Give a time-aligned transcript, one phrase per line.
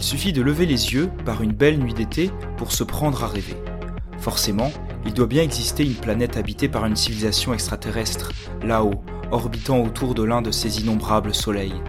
[0.00, 3.26] Il suffit de lever les yeux par une belle nuit d'été pour se prendre à
[3.26, 3.54] rêver.
[4.18, 4.72] Forcément,
[5.04, 10.22] il doit bien exister une planète habitée par une civilisation extraterrestre, là-haut, orbitant autour de
[10.22, 11.82] l'un de ces innombrables soleils.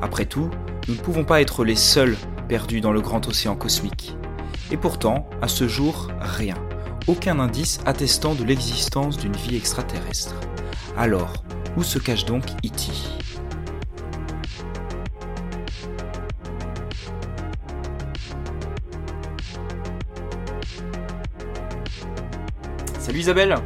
[0.00, 0.50] Après tout,
[0.86, 2.16] nous ne pouvons pas être les seuls
[2.46, 4.14] perdus dans le grand océan cosmique.
[4.70, 6.54] Et pourtant, à ce jour, rien.
[7.08, 10.36] Aucun indice attestant de l'existence d'une vie extraterrestre.
[10.96, 11.42] Alors,
[11.76, 12.92] où se cache donc E.T.
[23.18, 23.58] Salut Isabelle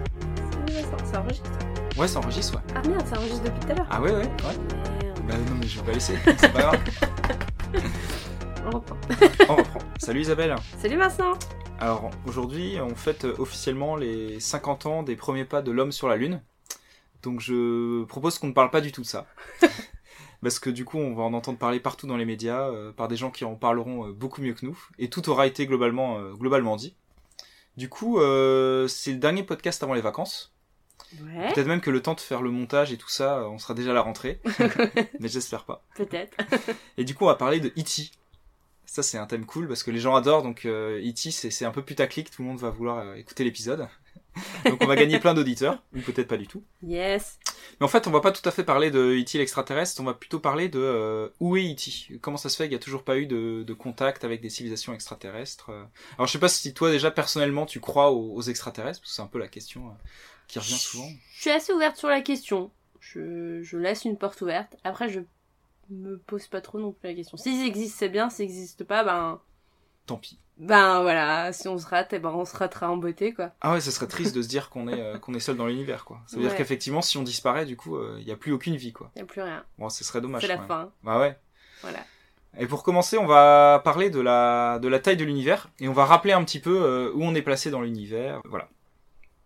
[0.51, 1.51] Salut Vincent, ça enregistre
[1.99, 2.63] Ouais, ça enregistre, ouais.
[2.75, 3.87] Ah merde, ça enregistre depuis tout à l'heure.
[3.91, 4.27] Ah ouais, ouais, ouais.
[5.03, 5.21] Merde.
[5.29, 6.81] Bah non, mais je vais pas laisser, c'est pas grave.
[8.67, 8.97] On reprend.
[9.51, 9.81] On reprend.
[9.99, 11.33] Salut Isabelle Salut Vincent
[11.79, 16.09] Alors aujourd'hui, on fête euh, officiellement les 50 ans des premiers pas de l'homme sur
[16.09, 16.41] la Lune.
[17.23, 19.27] Donc je propose qu'on ne parle pas du tout de ça.
[20.43, 23.07] Parce que du coup, on va en entendre parler partout dans les médias, euh, par
[23.07, 24.77] des gens qui en parleront euh, beaucoup mieux que nous.
[24.99, 26.97] Et tout aura été globalement, euh, globalement dit.
[27.77, 30.53] Du coup, euh, c'est le dernier podcast avant les vacances.
[31.21, 33.59] Ouais, Peut-être même que le temps de faire le montage et tout ça, euh, on
[33.59, 34.41] sera déjà à la rentrée.
[35.21, 35.85] Mais j'espère pas.
[35.95, 36.37] peut-être.
[36.97, 38.11] Et du coup, on va parler de E.T.
[38.87, 40.43] Ça, c'est un thème cool parce que les gens adorent.
[40.43, 42.31] Donc, euh, E.T., c'est c'est un peu putaclic.
[42.31, 43.89] Tout le monde va vouloir euh, écouter l'épisode.
[44.65, 45.83] donc, on va gagner plein d'auditeurs.
[45.95, 46.63] Ou peut-être pas du tout.
[46.83, 47.39] Yes.
[47.81, 49.39] Mais en fait, on va pas tout à fait parler de E.T.
[49.39, 50.01] l'extraterrestre.
[50.01, 52.19] On va plutôt parler de euh, où est E.T.
[52.21, 54.51] Comment ça se fait qu'il y a toujours pas eu de, de contact avec des
[54.51, 55.71] civilisations extraterrestres.
[55.71, 55.85] euh?
[56.17, 59.01] Alors, je sais pas si toi, déjà, personnellement, tu crois aux, aux extraterrestres.
[59.01, 59.93] Parce que c'est un peu la question euh,
[60.49, 61.09] qui revient souvent.
[61.35, 62.71] Je suis assez ouverte sur la question.
[63.01, 64.77] Je, je laisse une porte ouverte.
[64.85, 65.21] Après, je
[65.91, 67.37] me pose pas trop non plus la question.
[67.37, 68.31] S'ils existent, c'est bien.
[68.31, 69.41] S'ils existent pas, ben...
[70.07, 70.39] Tant pis.
[70.59, 73.51] Ben voilà, si on se rate, eh ben on se ratera en beauté, quoi.
[73.61, 75.67] Ah ouais, ce serait triste de se dire qu'on est, euh, qu'on est seul dans
[75.67, 76.21] l'univers, quoi.
[76.27, 78.93] Ça veut dire qu'effectivement, si on disparaît, du coup, il y a plus aucune vie,
[78.93, 79.11] quoi.
[79.17, 79.65] Y a plus rien.
[79.79, 80.43] Bon, ce serait dommage.
[80.43, 80.93] C'est la fin.
[81.03, 81.37] Bah ouais.
[81.81, 81.99] Voilà.
[82.59, 85.95] Et pour commencer, on va parler de la, de la taille de l'univers et on
[85.95, 88.41] va rappeler un petit peu euh, où on est placé dans l'univers.
[88.45, 88.69] Voilà.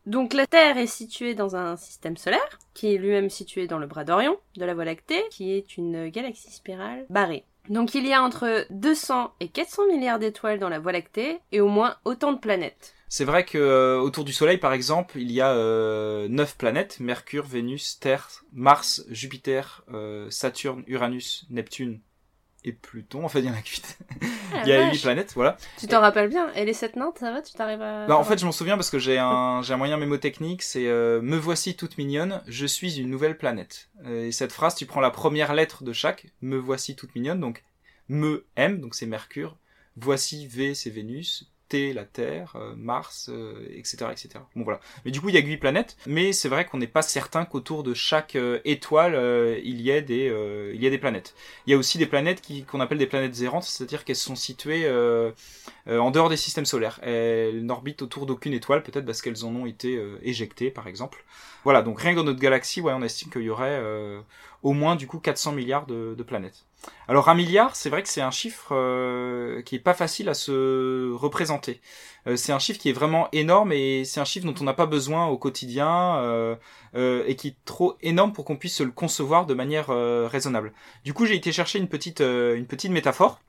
[0.06, 3.86] Donc la Terre est située dans un système solaire, qui est lui-même situé dans le
[3.86, 7.44] bras d'Orion de la Voie lactée, qui est une galaxie spirale barrée.
[7.69, 11.60] Donc il y a entre 200 et 400 milliards d'étoiles dans la Voie lactée, et
[11.60, 12.94] au moins autant de planètes.
[13.09, 16.99] C'est vrai que euh, autour du Soleil, par exemple, il y a euh, neuf planètes
[16.99, 22.00] Mercure, Vénus, Terre, Mars, Jupiter, euh, Saturne, Uranus, Neptune
[22.66, 23.25] et Pluton.
[23.25, 23.99] En fait, il y en a que huit.
[24.53, 24.93] Ah, il y a vache.
[24.93, 25.56] huit planètes, voilà.
[25.78, 28.06] Tu t'en rappelles bien Et les sept nains, ça va Tu t'arrives à...
[28.06, 30.87] Bah, en fait, je m'en souviens parce que j'ai un, j'ai un moyen mémotechnique, c'est
[30.87, 33.88] euh, Me voici toute mignonne, je suis une nouvelle planète.
[34.05, 37.41] Euh, Et cette phrase, tu prends la première lettre de chaque, Me voici toute mignonne,
[37.41, 37.65] donc
[38.09, 39.56] Me, M, donc c'est Mercure,
[39.97, 44.28] Voici, V, c'est Vénus, T, la Terre, euh, Mars, euh, etc., etc.
[44.54, 44.81] Bon voilà.
[45.04, 47.03] Mais du coup, il y a que huit planètes, mais c'est vrai qu'on n'est pas
[47.03, 49.15] certain qu'autour de chaque euh, étoile,
[49.65, 51.34] il y ait des, ait des planètes.
[51.66, 54.37] Il y a aussi des planètes qui, qu'on appelle des planètes errantes, c'est-à-dire qu'elles sont
[54.37, 54.88] situées
[55.87, 57.00] en dehors des systèmes solaires.
[57.03, 61.25] Elles n'orbitent autour d'aucune étoile, peut-être parce qu'elles en ont été éjectées, par exemple.
[61.66, 64.21] Voilà, donc rien que dans notre galaxie, ouais, on estime qu'il y aurait euh,
[64.62, 66.65] au moins du coup 400 milliards de, planètes.
[67.09, 70.34] Alors un milliard, c'est vrai que c'est un chiffre euh, qui est pas facile à
[70.34, 71.81] se représenter.
[72.28, 74.75] Euh, c'est un chiffre qui est vraiment énorme et c'est un chiffre dont on n'a
[74.75, 76.56] pas besoin au quotidien
[76.94, 80.72] et qui est trop énorme pour qu'on puisse le concevoir de manière raisonnable.
[81.03, 83.41] Du coup, j'ai été chercher une petite une petite métaphore.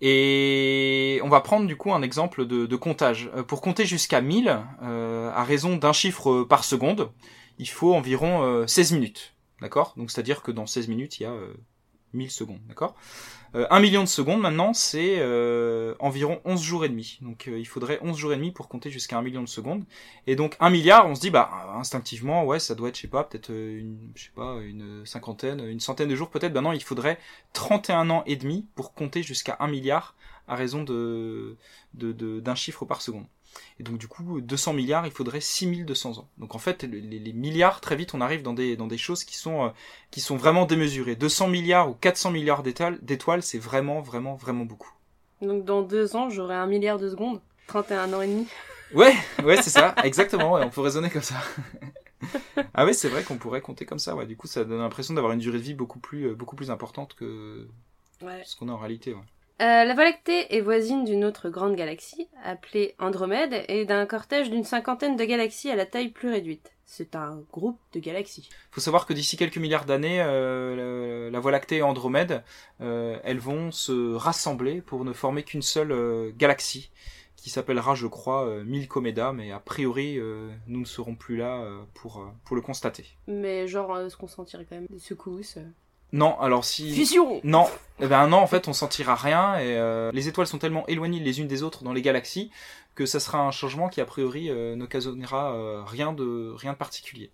[0.00, 3.30] Et on va prendre du coup un exemple de, comptage.
[3.34, 7.10] Euh, Pour compter jusqu'à 1000, euh, à raison d'un chiffre par seconde,
[7.58, 9.34] il faut environ euh, 16 minutes.
[9.60, 9.94] D'accord?
[9.96, 11.54] Donc c'est-à-dire que dans 16 minutes, il y a euh,
[12.16, 12.60] 1000 secondes.
[12.68, 12.94] D'accord?
[13.54, 17.18] Euh, 1 million de secondes maintenant, c'est euh, environ 11 jours et demi.
[17.22, 19.84] Donc euh, il faudrait 11 jours et demi pour compter jusqu'à 1 million de secondes.
[20.26, 23.08] Et donc 1 milliard, on se dit, bah instinctivement, ouais, ça doit être, je sais
[23.08, 24.12] pas, peut-être une,
[25.04, 26.52] cinquantaine, une centaine de jours peut-être.
[26.52, 27.18] Ben non, il faudrait
[27.54, 30.14] 31 ans et demi pour compter jusqu'à 1 milliard
[30.48, 30.84] à raison
[31.94, 33.26] d'un chiffre par seconde.
[33.80, 36.28] Et donc du coup, 200 milliards, il faudrait 6200 ans.
[36.38, 39.24] Donc en fait, les, les milliards, très vite, on arrive dans des, dans des choses
[39.24, 39.68] qui sont, euh,
[40.10, 41.16] qui sont vraiment démesurées.
[41.16, 44.92] 200 milliards ou 400 milliards d'étoiles, c'est vraiment, vraiment, vraiment beaucoup.
[45.42, 47.40] Donc dans deux ans, j'aurai un milliard de secondes.
[47.66, 48.46] 31 ans et demi.
[48.94, 49.14] Ouais,
[49.44, 51.34] ouais, c'est ça, exactement, ouais, on peut raisonner comme ça.
[52.74, 54.26] ah ouais, c'est vrai qu'on pourrait compter comme ça, ouais.
[54.26, 56.70] Du coup, ça donne l'impression d'avoir une durée de vie beaucoup plus, euh, beaucoup plus
[56.70, 57.68] importante que
[58.22, 58.42] Ouais.
[58.44, 59.20] ce qu'on a en réalité, ouais.
[59.62, 64.50] Euh, la Voie lactée est voisine d'une autre grande galaxie, appelée Andromède, et d'un cortège
[64.50, 66.72] d'une cinquantaine de galaxies à la taille plus réduite.
[66.84, 68.50] C'est un groupe de galaxies.
[68.70, 72.44] faut savoir que d'ici quelques milliards d'années, euh, la, Voie lactée et Andromède,
[72.82, 76.90] euh, elles vont se rassembler pour ne former qu'une seule galaxie,
[77.36, 80.18] qui s'appellera, je crois, Milcomeda, mais a priori,
[80.66, 81.64] nous ne serons plus là
[81.94, 83.06] pour, pour le constater.
[83.26, 85.58] Mais genre, euh, est-ce qu'on sentirait quand même des secousses
[86.12, 86.94] Non, alors si...
[86.94, 87.66] Fusion Non,
[88.00, 91.20] eh ben non, en fait, on sentira rien et euh, les étoiles sont tellement éloignées
[91.20, 92.50] les unes des autres dans les galaxies
[92.94, 96.78] que ça sera un changement qui a priori euh, n'occasionnera euh, rien de rien de
[96.78, 97.30] particulier.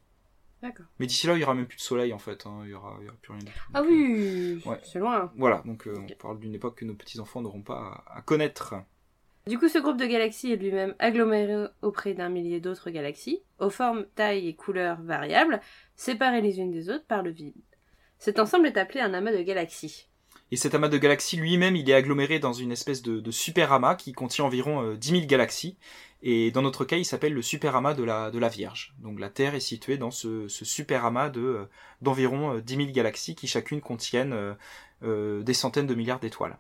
[0.63, 0.87] D'accord.
[0.99, 2.47] Mais d'ici là, il y aura même plus de soleil en fait.
[2.47, 3.61] hein, Il y aura, il y aura plus rien du tout.
[3.75, 4.81] Ah Donc, oui, ouais.
[4.83, 5.31] c'est loin.
[5.37, 8.23] Voilà, donc euh, on parle d'une époque que nos petits enfants n'auront pas à, à
[8.23, 8.75] connaître.
[9.49, 13.71] Du coup, ce groupe de galaxies est lui-même aggloméré auprès d'un millier d'autres galaxies, aux
[13.71, 15.61] formes, tailles et couleurs variables,
[15.97, 17.55] séparées les unes des autres par le vide.
[18.23, 20.07] Cet ensemble est appelé un amas de galaxies.
[20.53, 23.73] Et cet amas de galaxies lui-même, il est aggloméré dans une espèce de, de super
[23.73, 25.77] amas qui contient environ euh, 10 000 galaxies.
[26.23, 28.95] Et dans notre cas, il s'appelle le super amas de la, de la Vierge.
[29.01, 31.65] Donc la Terre est située dans ce, ce super amas de, euh,
[32.01, 34.55] d'environ euh, 10 000 galaxies qui chacune contiennent euh,
[35.03, 36.57] euh, des centaines de milliards d'étoiles.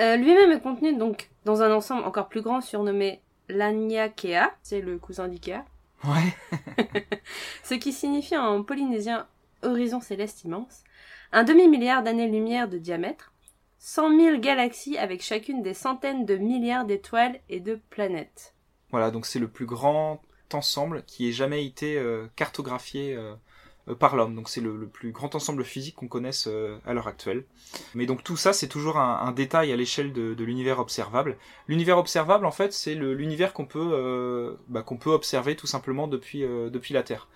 [0.00, 4.98] Euh, lui-même est contenu donc dans un ensemble encore plus grand surnommé l'Aniakea, c'est le
[4.98, 5.64] cousin d'Ikea,
[6.02, 6.34] Ouais.
[7.62, 9.28] ce qui signifie en polynésien
[9.62, 10.84] horizon céleste immense,
[11.32, 13.32] un demi-milliard d'années-lumière de diamètre,
[13.78, 18.54] 100 000 galaxies avec chacune des centaines de milliards d'étoiles et de planètes.
[18.90, 20.20] Voilà, donc c'est le plus grand
[20.52, 23.34] ensemble qui ait jamais été euh, cartographié euh,
[23.88, 24.34] euh, par l'homme.
[24.34, 26.48] Donc c'est le, plus grand ensemble physique qu'on connaisse
[26.84, 27.44] à l'heure actuelle.
[27.94, 31.38] Mais donc tout ça, c'est toujours un, détail à l'échelle de, l'univers observable.
[31.68, 36.44] L'univers observable, en fait, c'est l'univers qu'on peut, bah, qu'on peut observer tout simplement depuis
[36.92, 37.28] la Terre.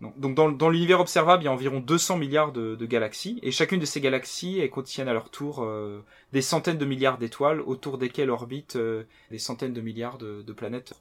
[0.00, 3.84] Donc, dans, l'univers observable, il y a environ 200 milliards de, galaxies, et chacune de
[3.84, 6.00] ces galaxies contiennent à leur tour euh,
[6.32, 10.52] des centaines de milliards d'étoiles autour desquelles orbitent euh, des centaines de milliards de, de
[10.52, 10.94] planètes.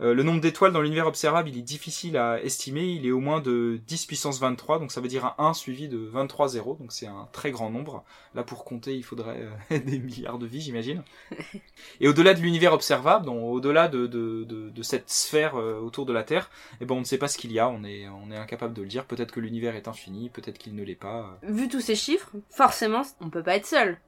[0.00, 3.20] Euh, le nombre d'étoiles dans l'univers observable, il est difficile à estimer, il est au
[3.20, 6.76] moins de 10 puissance 23, donc ça veut dire un 1 suivi de 23 zéros,
[6.78, 8.04] donc c'est un très grand nombre.
[8.34, 11.02] Là pour compter, il faudrait euh, des milliards de vies, j'imagine.
[12.00, 16.12] Et au-delà de l'univers observable, donc au-delà de, de, de, de cette sphère autour de
[16.12, 16.50] la Terre,
[16.80, 18.74] eh ben on ne sait pas ce qu'il y a, on est, on est incapable
[18.74, 19.04] de le dire.
[19.04, 21.38] Peut-être que l'univers est infini, peut-être qu'il ne l'est pas.
[21.42, 23.98] Vu tous ces chiffres, forcément, on peut pas être seul.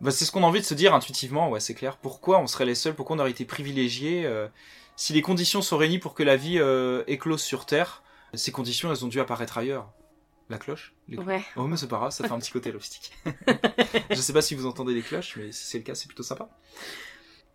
[0.00, 1.96] Bah, c'est ce qu'on a envie de se dire intuitivement, ouais, c'est clair.
[1.96, 2.94] Pourquoi on serait les seuls?
[2.94, 4.48] Pourquoi on aurait été privilégiés euh,
[4.96, 8.02] Si les conditions sont réunies pour que la vie euh, éclose sur Terre,
[8.34, 9.90] ces conditions, elles ont dû apparaître ailleurs.
[10.48, 10.94] La cloche?
[11.08, 11.42] Les cloches Ouais.
[11.56, 13.12] Oh, mais c'est pas grave, ça fait un petit côté rustique.
[14.10, 16.22] Je sais pas si vous entendez les cloches, mais si c'est le cas, c'est plutôt
[16.22, 16.48] sympa.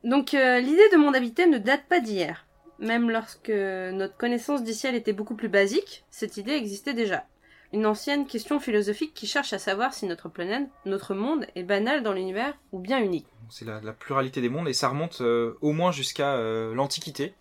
[0.04, 2.46] Donc euh, l'idée de monde habité ne date pas d'hier.
[2.78, 7.26] Même lorsque notre connaissance du ciel était beaucoup plus basique, cette idée existait déjà.
[7.74, 12.04] Une ancienne question philosophique qui cherche à savoir si notre planète, notre monde, est banal
[12.04, 13.28] dans l'univers ou bien unique.
[13.50, 17.34] C'est la, pluralité des mondes et ça remonte euh, au moins jusqu'à euh, l'Antiquité.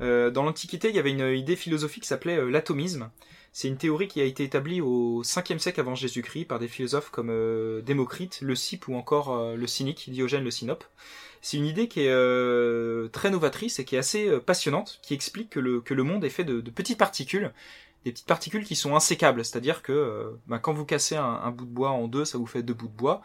[0.00, 3.10] Euh, dans l'Antiquité, il y avait une idée philosophique qui s'appelait l'atomisme.
[3.52, 7.10] C'est une théorie qui a été établie au 5e siècle avant Jésus-Christ par des philosophes
[7.10, 7.30] comme
[7.82, 10.84] Démocrite, le Cype ou encore le cynique, Diogène le Sinope.
[11.42, 15.60] C'est une idée qui est très novatrice et qui est assez passionnante, qui explique que
[15.60, 17.52] le, monde est fait de petites particules,
[18.04, 21.50] des petites particules qui sont insécables, c'est-à-dire que euh, ben, quand vous cassez un, un
[21.50, 23.22] bout de bois en deux, ça vous fait deux bouts de bois.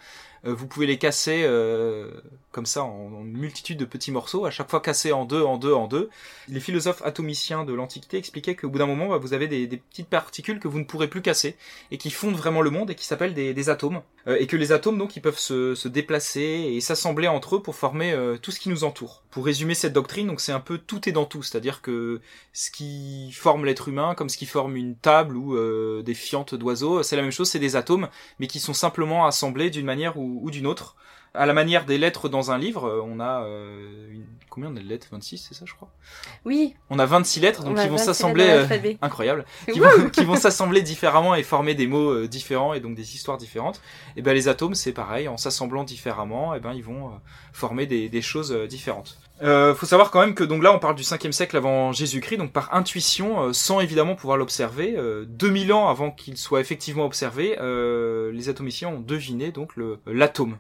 [0.48, 2.10] Euh, vous pouvez les casser euh,
[2.58, 5.58] comme ça en, une multitude de petits morceaux, à chaque fois cassés en deux, en
[5.58, 6.10] deux, en deux.
[6.48, 10.08] Les philosophes atomiciens de l'Antiquité expliquaient qu'au bout d'un moment, bah, vous avez des, petites
[10.08, 11.56] particules que vous ne pourrez plus casser
[11.92, 14.02] et qui fondent vraiment le monde et qui s'appellent des, atomes.
[14.28, 17.76] Euh, et que les atomes, donc, ils peuvent se, déplacer et s'assembler entre eux pour
[17.76, 19.22] former euh, tout ce qui nous entoure.
[19.30, 22.22] Pour résumer cette doctrine, donc c'est un peu tout est dans tout, c'est-à-dire que
[22.54, 25.56] ce qui forme l'être humain, comme ce qui forme une table ou
[26.02, 29.70] des fientes d'oiseaux, c'est la même chose, c'est des atomes, mais qui sont simplement assemblés
[29.70, 30.96] d'une manière ou, d'une autre.
[31.34, 34.26] À la manière des lettres dans un livre, euh, on a euh, une...
[34.50, 35.08] combien on a de lettres?
[35.12, 35.90] 26, c'est ça, je crois?
[36.46, 38.46] Oui, On a 26 lettres, donc qui vont 27 s'assembler.
[38.50, 42.80] euh, incroyable, qui vont, qui vont s'assembler différemment et former des mots euh, différents et
[42.80, 43.82] donc des histoires différentes.
[44.16, 47.12] Et ben les atomes c'est pareil, en s'assemblant différemment, et ben ils vont euh,
[47.54, 49.20] former des, des choses différentes.
[49.44, 52.38] Euh, faut savoir quand même que donc là on parle du 5e siècle avant Jésus-Christ,
[52.38, 57.06] donc par intuition, euh, sans évidemment pouvoir l'observer, euh, 2000 ans avant qu'il soit effectivement
[57.06, 60.58] observé, euh, les atomiciens ont deviné donc le l'atome.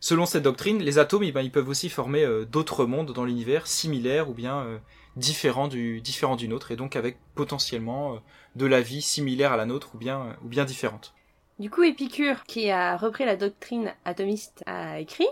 [0.00, 3.24] Selon cette doctrine, les atomes, eh ben, ils peuvent aussi former euh, d'autres mondes dans
[3.24, 4.78] l'univers similaires ou bien euh,
[5.16, 6.02] différents du
[6.48, 8.18] nôtre, et donc avec potentiellement euh,
[8.54, 11.14] de la vie similaire à la nôtre ou bien ou bien différente.
[11.58, 15.26] Du coup, Épicure, qui a repris la doctrine atomiste, a écrit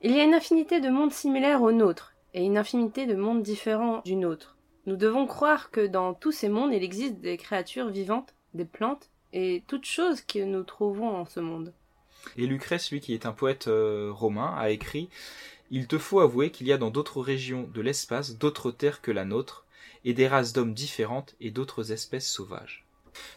[0.00, 3.42] Il y a une infinité de mondes similaires au nôtre, et une infinité de mondes
[3.42, 4.56] différents du nôtre.
[4.86, 9.10] Nous devons croire que dans tous ces mondes, il existe des créatures vivantes, des plantes,
[9.32, 11.72] et toutes choses que nous trouvons en ce monde.
[12.36, 15.08] Et Lucrèce, lui qui est un poète euh, romain, a écrit
[15.70, 19.10] Il te faut avouer qu'il y a dans d'autres régions de l'espace d'autres terres que
[19.10, 19.64] la nôtre,
[20.04, 22.84] et des races d'hommes différentes et d'autres espèces sauvages.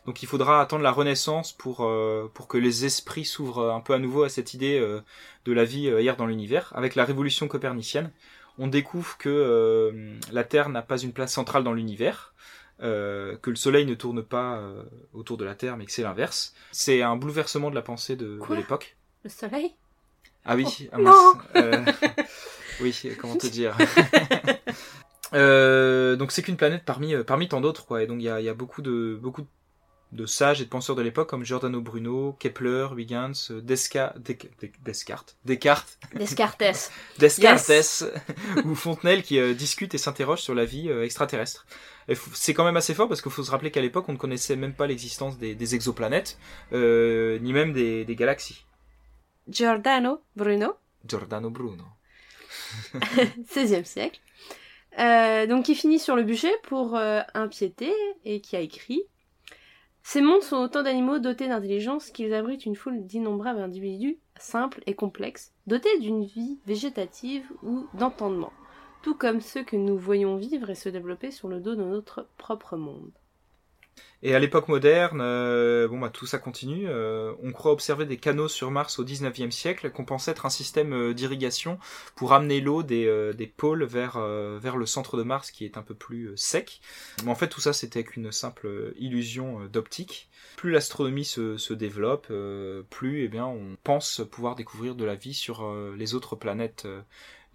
[0.05, 3.93] Donc il faudra attendre la Renaissance pour, euh, pour que les esprits s'ouvrent un peu
[3.93, 5.01] à nouveau à cette idée euh,
[5.45, 6.71] de la vie ailleurs dans l'univers.
[6.75, 8.11] Avec la révolution copernicienne,
[8.57, 12.33] on découvre que la Terre n'a pas une place centrale dans l'univers.
[12.81, 16.03] Euh, que le Soleil ne tourne pas euh, autour de la Terre, mais que c'est
[16.03, 16.53] l'inverse.
[16.71, 18.97] C'est un bouleversement de la pensée de, de l'époque.
[19.23, 19.73] Le soleil?
[20.45, 21.33] Ah oui, Oh, ah non.
[21.55, 21.85] Euh,
[22.81, 23.75] oui, comment te dire?
[25.33, 28.03] Euh, Donc c'est qu'une planète parmi euh, parmi tant d'autres, quoi.
[28.03, 29.45] Et donc il y a, y a beaucoup de beaucoup
[30.11, 35.97] de sages et de penseurs de l'époque comme Giordano Bruno, Kepler, Huygens, Desca, Descartes, Descartes,
[36.13, 36.91] Descartes.
[37.19, 38.03] Descartes
[38.63, 41.65] ou Fontenelle qui euh, discutent et s'interrogent sur la vie euh, extraterrestre.
[42.33, 44.55] C'est quand même assez fort parce qu'il faut se rappeler qu'à l'époque on ne connaissait
[44.55, 46.37] même pas l'existence des, des exoplanètes,
[46.73, 48.65] euh, ni même des, des galaxies.
[49.47, 50.73] Giordano Bruno,
[51.05, 51.83] Giordano Bruno.
[52.93, 54.19] 16e siècle.
[54.99, 57.91] Euh, donc qui finit sur le bûcher pour euh, impiéter
[58.23, 59.01] et qui a écrit
[60.03, 64.95] Ces mondes sont autant d'animaux dotés d'intelligence qu'ils abritent une foule d'innombrables individus simples et
[64.95, 68.51] complexes, dotés d'une vie végétative ou d'entendement,
[69.05, 72.27] tout comme ceux que nous voyons vivre et se développer sur le dos de notre
[72.37, 73.11] propre monde.
[74.23, 76.87] Et à l'époque moderne, euh, bon bah tout ça continue.
[76.89, 80.49] euh, on croit observer des canaux sur Mars au 19e siècle qu'on pense être un
[80.49, 81.77] système euh, d'irrigation
[82.15, 85.83] pour amener l'eau des, des pôles vers, vers le centre de Mars qui est un
[85.83, 86.81] peu plus sec.
[87.23, 90.31] Mais en fait tout ça c'était qu'une simple illusion d'optique.
[90.57, 92.33] Plus l'astronomie se, se développe,
[92.89, 96.87] plus eh bien on pense pouvoir découvrir de la vie sur les autres planètes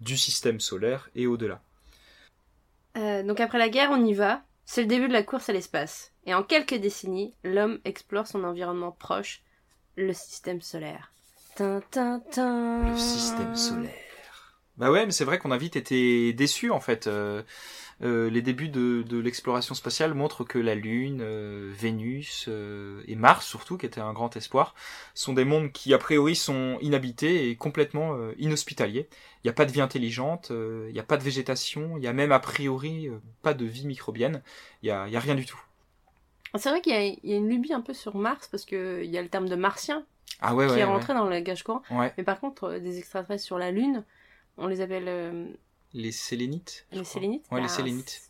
[0.00, 1.61] du système solaire et au-delà.
[2.97, 4.42] Euh, donc après la guerre, on y va.
[4.64, 6.12] C'est le début de la course à l'espace.
[6.26, 9.42] Et en quelques décennies, l'homme explore son environnement proche,
[9.97, 11.12] le système solaire.
[11.57, 12.90] Tin, tin, tin.
[12.90, 13.90] Le système solaire.
[14.76, 17.07] Bah ouais, mais c'est vrai qu'on a vite été déçus en fait.
[17.07, 17.42] Euh,
[18.02, 23.14] euh, les débuts de, de l'exploration spatiale montrent que la Lune, euh, Vénus euh, et
[23.16, 24.75] Mars surtout, qui était un grand espoir,
[25.14, 29.09] sont des mondes qui a priori sont inhabités et complètement inhospitaliers.
[29.45, 32.07] Il n'y a pas de vie intelligente, il n'y a pas de végétation, il y
[32.07, 33.09] a même a priori
[33.42, 34.42] pas de vie microbienne.
[34.83, 35.61] Il y a, y a rien du tout.
[36.57, 38.64] C'est vrai qu'il y, a- il y a une lubie un peu sur Mars parce
[38.64, 40.04] que il y a le terme de martien
[40.40, 40.85] Ah ouais, qui ouais, est ouais.
[40.85, 41.83] rentré dans le langage courant.
[42.16, 44.04] Mais par contre, des extraterrestres sur la Lune,
[44.59, 45.09] on les appelle
[45.93, 46.87] Les sélénites.
[46.93, 47.45] les sélénites.
[47.51, 48.23] Ouais, les Bah, sélénites.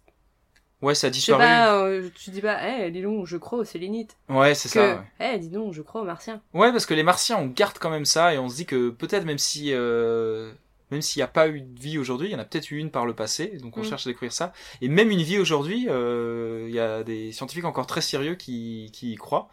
[0.83, 1.41] Ouais, ça a Je sais disparu.
[1.43, 4.17] pas, euh, tu dis pas, eh, dis donc, je crois aux sélénites.
[4.31, 4.81] Ouais, c'est ça.
[4.81, 5.35] Que, ouais.
[5.35, 6.41] eh, dis donc, je crois aux martiens.
[6.55, 8.89] Ouais, parce que les Martiens, on garde quand même ça et on se dit que
[8.89, 10.53] peut-être même si euh,
[10.91, 12.79] même s'il n'y a pas eu de vie aujourd'hui, il y en a peut-être eu
[12.79, 13.85] une par le passé, donc on Mm.
[13.85, 14.53] cherche à découvrir ça.
[14.81, 18.91] Et même une vie aujourd'hui, euh, il y a des scientifiques encore très sérieux qui,
[18.95, 19.49] qui y croient.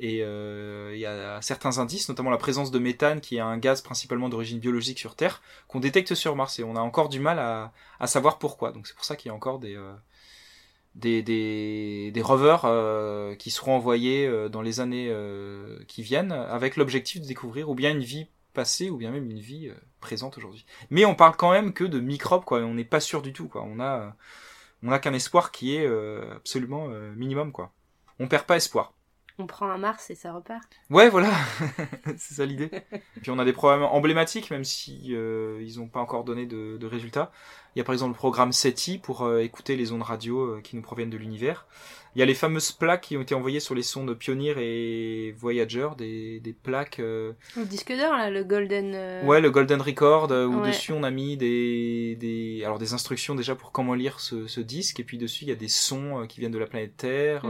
[0.00, 3.58] Et euh, il y a certains indices, notamment la présence de méthane, qui est un
[3.58, 6.58] gaz principalement d'origine biologique sur Terre, qu'on détecte sur Mars.
[6.58, 8.72] Et on a encore du mal à, à savoir pourquoi.
[8.72, 9.92] Donc c'est pour ça qu'il y a encore des, euh,
[10.94, 16.32] des, des, des rovers euh, qui seront envoyés euh, dans les années euh, qui viennent
[16.32, 20.36] avec l'objectif de découvrir ou bien une vie passée ou bien même une vie présente
[20.38, 20.64] aujourd'hui.
[20.90, 22.60] Mais on parle quand même que de microbes, quoi.
[22.60, 23.62] On n'est pas sûr du tout, quoi.
[23.62, 24.16] On a,
[24.82, 25.86] on a qu'un espoir qui est
[26.34, 27.72] absolument minimum, quoi.
[28.18, 28.94] On perd pas espoir.
[29.40, 30.66] On prend un Mars et ça repart.
[30.90, 31.30] Ouais, voilà,
[32.16, 32.70] c'est ça l'idée.
[33.22, 36.76] Puis on a des programmes emblématiques, même si euh, ils n'ont pas encore donné de,
[36.76, 37.30] de résultats.
[37.76, 40.60] Il y a par exemple le programme SETI pour euh, écouter les ondes radio euh,
[40.60, 41.66] qui nous proviennent de l'univers.
[42.16, 45.30] Il y a les fameuses plaques qui ont été envoyées sur les sondes Pioneer et
[45.38, 46.98] Voyager, des, des plaques.
[46.98, 49.24] Le disque d'or, là, le Golden.
[49.24, 50.68] Ouais, le Golden Record, où Ouais.
[50.68, 54.60] dessus on a mis des, des, alors des instructions déjà pour comment lire ce, ce
[54.60, 57.44] disque, et puis dessus il y a des sons qui viennent de la planète Terre.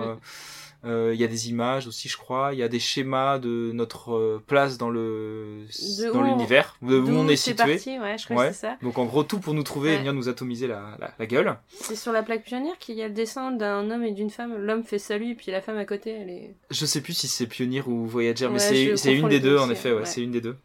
[0.85, 2.51] Euh, il y a des images aussi, je crois.
[2.53, 5.65] Il y a des schémas de notre euh, place dans le
[5.99, 7.57] De dans l'univers, de où on est situé.
[7.75, 8.49] parti, ouais, je crois Ouais.
[8.49, 8.77] que c'est ça.
[8.83, 11.57] Donc en gros tout pour nous trouver et venir nous atomiser la, la, la gueule.
[11.69, 14.57] C'est sur la plaque pionnière qu'il y a le dessin d'un homme et d'une femme.
[14.57, 16.55] L'homme fait salut, et puis la femme à côté, elle est.
[16.71, 19.93] Je sais plus si c'est Pioneer ou Voyager, mais c'est une des deux en effet.
[19.93, 20.57] Ouais, c'est une des deux.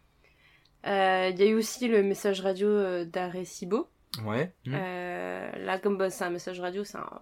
[0.86, 3.88] Euh, Il y a eu aussi le message radio euh, d'Arecibo.
[4.26, 4.52] Ouais.
[4.68, 7.20] Euh, là, comme bah, c'est un message radio, c'est un-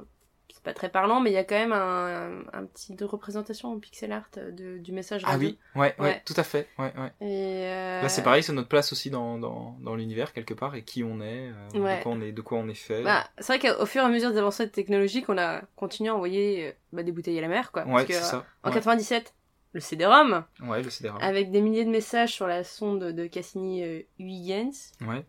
[0.64, 3.04] c'est pas très parlant, mais il y a quand même un, un, un petit de
[3.04, 5.50] représentation en pixel art de- du message Ah radio.
[5.50, 6.22] oui, ouais, ouais, Ouais.
[6.24, 6.68] tout à fait.
[6.78, 7.12] Ouais, ouais.
[7.28, 10.76] Et euh, Là, c'est pareil, c'est notre place aussi dans, dans, dans l'univers quelque part
[10.76, 11.98] et qui on est, euh, Ouais.
[11.98, 13.02] de quoi on est, de quoi on est fait.
[13.02, 16.16] Bah, c'est vrai qu'au fur et à mesure des avancées technologiques, on a continué à
[16.16, 17.84] envoyer euh, bah, des bouteilles à la mer, quoi.
[17.86, 18.46] ouais, Parce que, c'est ça.
[18.64, 18.76] En Ouais.
[18.76, 19.34] 97,
[19.74, 21.22] le CD-ROM, Ouais, le CD-ROM.
[21.24, 24.92] avec des milliers de messages sur la sonde de Cassini euh, Huygens.
[25.08, 25.26] Ouais.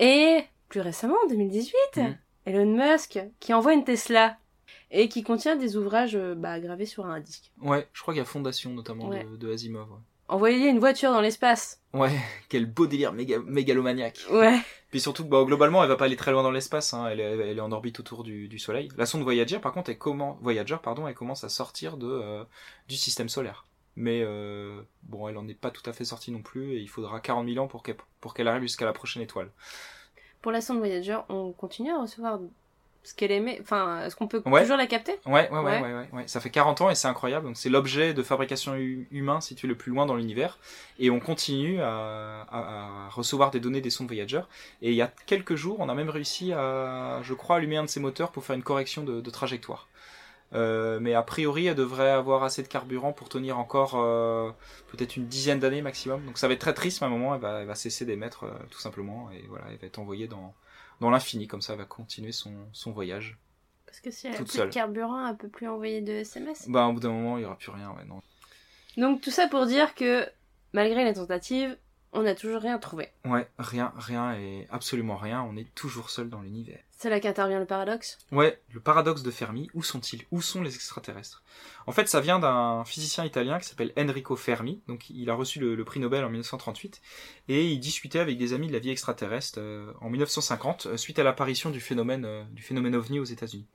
[0.00, 2.16] Et plus récemment, en 2018, Mhm.
[2.46, 4.36] Elon Musk qui envoie une Tesla
[4.90, 7.50] et qui contient des ouvrages euh, bah, gravés sur un disque.
[7.60, 9.24] Ouais, je crois qu'il y a Fondation notamment Ouais.
[9.24, 9.90] de, de Asimov.
[9.90, 9.98] Ouais.
[10.28, 11.80] Envoyer une voiture dans l'espace.
[11.92, 12.10] Ouais,
[12.48, 14.20] quel beau délire méga, mégalomaniaque.
[14.30, 14.58] Ouais.
[14.90, 16.94] Puis surtout, bah, globalement, elle va pas aller très loin dans l'espace.
[16.94, 17.06] Hein.
[17.08, 18.88] Elle, est, elle est en orbite autour du, du Soleil.
[18.96, 22.44] La sonde Voyager, par contre, elle commence, Voyager, pardon, elle commence à sortir de euh,
[22.88, 23.66] du système solaire.
[23.94, 26.88] Mais euh, bon, elle en est pas tout à fait sortie non plus, et il
[26.88, 29.50] faudra 40 000 ans pour qu'elle pour qu'elle arrive jusqu'à la prochaine étoile.
[30.42, 32.40] Pour la sonde Voyager, on continue à recevoir
[33.04, 33.58] ce qu'elle aimait.
[33.60, 34.62] Enfin, est-ce qu'on peut Ouais.
[34.62, 35.12] toujours la capter?
[35.26, 36.08] Ouais, ouais, ouais, Ouais.
[36.12, 36.22] ouais.
[36.26, 37.46] Ça fait 40 ans et c'est incroyable.
[37.46, 40.58] Donc c'est l'objet de fabrication hu- humain situé le plus loin dans l'univers.
[41.00, 44.42] Et on continue à, à- à recevoir des données des sondes Voyager.
[44.82, 47.84] Et il y a quelques jours, on a même réussi à, je crois, allumer un
[47.84, 49.88] de ces moteurs pour faire une correction de, de trajectoire.
[50.54, 54.50] Euh, mais a priori, elle devrait avoir assez de carburant pour tenir encore euh,
[54.88, 56.24] peut-être une dizaine d'années maximum.
[56.26, 58.04] Donc ça va être très triste, mais à un moment, elle va, elle va cesser
[58.04, 59.30] d'émettre euh, tout simplement.
[59.30, 60.54] Et voilà, elle va être envoyée dans,
[61.00, 61.46] dans l'infini.
[61.46, 63.38] Comme ça, elle va continuer son, son voyage.
[63.86, 64.68] Parce que si elle a plus seule.
[64.68, 66.68] de carburant, elle peut plus envoyer de SMS.
[66.68, 67.90] Bah, au bout d'un moment, il y aura plus rien.
[67.90, 68.22] Ouais, non.
[68.96, 70.26] Donc tout ça pour dire que
[70.72, 71.76] malgré les tentatives,
[72.12, 73.08] on n'a toujours rien trouvé.
[73.24, 75.42] Ouais, rien, rien et absolument rien.
[75.42, 76.78] On est toujours seul dans l'univers.
[76.90, 78.18] C'est là qu'intervient le paradoxe?
[78.30, 79.70] Ouais, le paradoxe de Fermi.
[79.74, 80.24] Où sont-ils?
[80.30, 81.42] Où sont les extraterrestres?
[81.86, 84.82] En fait, ça vient d'un physicien italien qui s'appelle Enrico Fermi.
[84.86, 87.00] Donc, il a reçu le, le prix Nobel en 1938
[87.48, 91.18] et il discutait avec des amis de la vie extraterrestre euh, en 1950 euh, suite
[91.18, 93.66] à l'apparition du phénomène euh, du phénomène ovni aux États-Unis.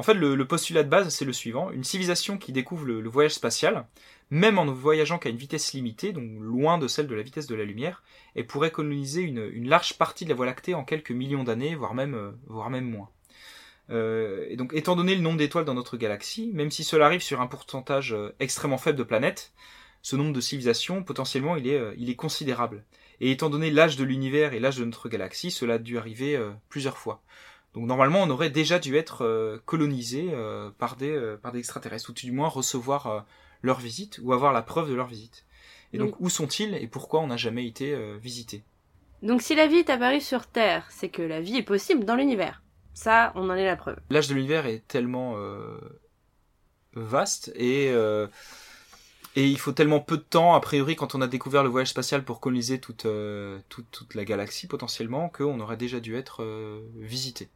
[0.00, 3.34] En fait, le, postulat de base, c'est le suivant une civilisation qui découvre le, voyage
[3.34, 3.86] spatial,
[4.30, 7.46] même en ne voyageant qu'à une vitesse limitée, donc loin de celle de la vitesse
[7.46, 8.02] de la lumière,
[8.34, 11.92] et pourrait coloniser une, large partie de la Voie lactée en quelques millions d'années, voire
[11.92, 13.10] même, euh, moins.
[13.90, 17.20] Euh, et donc, étant donné le nombre d'étoiles dans notre galaxie, même si cela arrive
[17.20, 19.52] sur un pourcentage euh, extrêmement faible de planètes,
[20.00, 22.84] ce nombre de civilisations, potentiellement, il est, considérable.
[23.20, 26.42] Et étant donné l'âge de l'univers et l'âge de notre galaxie, cela a dû arriver
[26.70, 27.20] plusieurs fois.
[27.74, 31.60] Donc normalement, on aurait déjà dû être euh, colonisé euh, par des euh, par des
[31.60, 33.20] extraterrestres, ou tout du moins recevoir euh,
[33.62, 35.44] leur visite ou avoir la preuve de leur visite.
[35.92, 38.62] Et donc, où sont-ils et pourquoi on n'a jamais été euh, visité
[39.22, 42.14] Donc si la vie est apparue sur Terre, c'est que la vie est possible dans
[42.14, 42.62] l'univers.
[42.94, 43.96] Ça, on en est la preuve.
[44.10, 45.78] L'âge de l'univers est tellement euh,
[46.94, 48.26] vaste et euh,
[49.36, 51.90] et il faut tellement peu de temps a priori quand on a découvert le voyage
[51.90, 56.42] spatial pour coloniser toute euh, toute, toute la galaxie potentiellement qu'on aurait déjà dû être
[56.42, 57.48] euh, visité.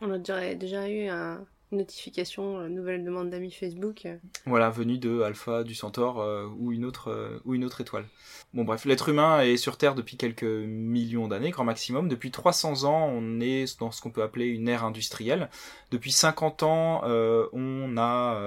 [0.00, 4.06] On a déjà, eu un- une notification, une nouvelle demande d'amis Facebook.
[4.46, 8.04] Voilà, venu de Alpha, du Centaure euh, ou une autre euh, ou une autre étoile.
[8.52, 12.08] Bon bref, l'être humain est sur Terre depuis quelques millions d'années, grand maximum.
[12.08, 15.48] Depuis 300 ans, on est dans ce qu'on peut appeler une ère industrielle.
[15.90, 18.40] Depuis 50 ans, euh, on a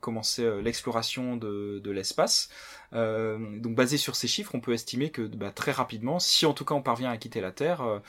[0.00, 2.48] commencé l'exploration de, l'espace.
[2.92, 6.64] Donc basé sur ces chiffres, on peut estimer que bah, très rapidement, si en tout
[6.64, 8.00] cas on parvient à quitter la Terre,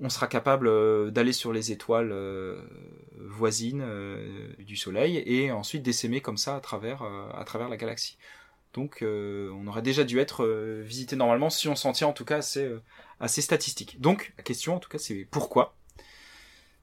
[0.00, 2.60] on sera capable euh, d'aller sur les étoiles euh,
[3.16, 8.18] voisines euh, du Soleil et ensuite d'essaimer comme ça à travers, à travers la galaxie.
[8.72, 10.44] Donc on aurait déjà dû être
[10.82, 12.68] visité normalement si on s'en tient en tout cas assez,
[13.20, 14.00] assez statistique.
[14.00, 15.76] Donc la question en tout cas c'est pourquoi?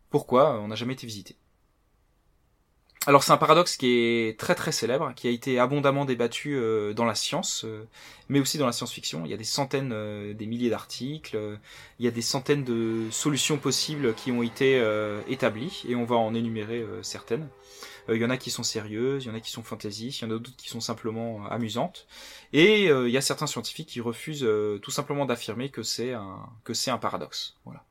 [0.09, 1.35] Pourquoi on n'a jamais été visité?
[3.07, 6.93] Alors c'est un paradoxe qui est très très célèbre, qui a été abondamment débattu euh,
[6.93, 7.87] dans la science, euh,
[8.29, 9.25] mais aussi dans la science-fiction.
[9.25, 11.57] Il y a des centaines, euh, des milliers d'articles,
[11.97, 14.81] il y a des centaines de solutions possibles qui ont été
[15.27, 17.47] établies, et on va en énumérer certaines.
[18.09, 20.23] Il y en a qui sont sérieuses, il y en a qui sont fantaisistes, il
[20.23, 22.07] y en a d'autres qui sont simplement amusantes,
[22.53, 24.47] et il y a certains scientifiques qui refusent
[24.81, 27.55] tout simplement d'affirmer que c'est un que c'est un paradoxe.
[27.65, 27.83] Voilà.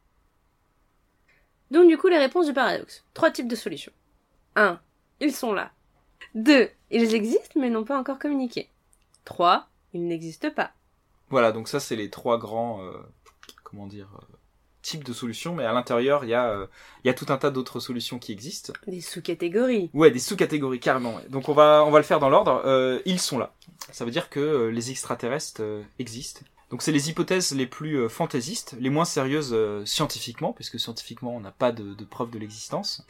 [1.70, 3.04] Donc du coup, les réponses du paradoxe.
[3.14, 3.92] Trois types de solutions.
[4.56, 4.80] 1.
[5.20, 5.70] Ils sont là.
[6.34, 6.68] 2.
[6.90, 8.68] Ils existent mais n'ont pas encore communiqué.
[9.24, 9.66] 3.
[9.92, 10.72] Ils n'existent pas.
[11.30, 12.92] Voilà, donc ça c'est les trois grands, euh,
[13.62, 14.24] comment dire, euh,
[14.82, 16.66] types de solutions, mais à l'intérieur il y a, euh,
[17.04, 18.72] il y a tout un tas d'autres solutions qui existent.
[18.86, 19.90] Des sous-catégories.
[19.94, 21.16] Ouais, des sous-catégories carrément.
[21.16, 21.28] ouais.
[21.28, 22.62] Donc on va, on va le faire dans l'ordre.
[22.64, 23.52] Euh, ils sont là.
[23.92, 25.62] Ça veut dire que les extraterrestres
[25.98, 26.42] existent.
[26.70, 31.50] Donc c'est les hypothèses les plus fantaisistes, les moins sérieuses scientifiquement, puisque scientifiquement on n'a
[31.50, 33.04] pas de, de preuve de l'existence.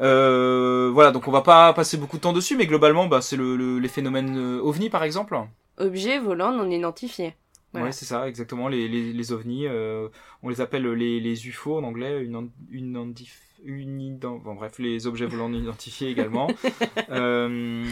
[0.00, 3.36] Euh, voilà, donc on va pas passer beaucoup de temps dessus, mais globalement, bah, c'est
[3.36, 5.38] le, le- les phénomènes euh, ovni par exemple.
[5.78, 7.34] Objets volants non identifiés.
[7.72, 7.86] Voilà.
[7.86, 8.68] Ouais, c'est ça, exactement.
[8.68, 10.08] Les, les, les ovnis, euh,
[10.42, 14.54] on les appelle les, les UFO en anglais, une, un- une, indif- une ident- bon,
[14.54, 16.48] bref, les objets volants non identifiés également.
[17.10, 17.84] euh,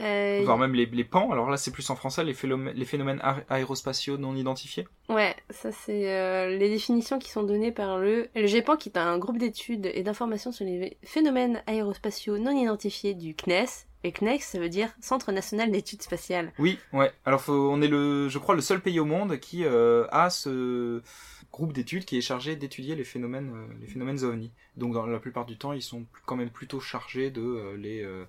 [0.00, 1.30] Euh, voire même les, les PAN.
[1.32, 4.86] Alors là, c'est plus en français, les phénomènes, les phénomènes aé- aérospatiaux non identifiés.
[5.08, 8.98] Ouais, ça c'est euh, les définitions qui sont données par le le GEPAN qui est
[8.98, 13.66] un groupe d'études et d'informations sur les phénomènes aérospatiaux non identifiés du CNES.
[14.04, 16.52] Et CNES, ça veut dire Centre National d'Études Spatiales.
[16.58, 17.12] Oui, ouais.
[17.24, 20.30] Alors faut, on est le, je crois, le seul pays au monde qui euh, a
[20.30, 21.02] ce
[21.50, 24.52] groupe d'études qui est chargé d'étudier les phénomènes, euh, les phénomènes ovni.
[24.76, 28.02] Donc dans la plupart du temps, ils sont quand même plutôt chargés de euh, les,
[28.04, 28.24] euh,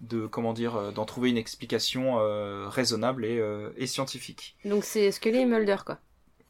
[0.00, 2.16] de comment dire, d'en trouver une explication
[2.68, 3.40] raisonnable et,
[3.76, 4.56] et scientifique.
[4.64, 5.98] Donc c'est Scully et Mulder quoi.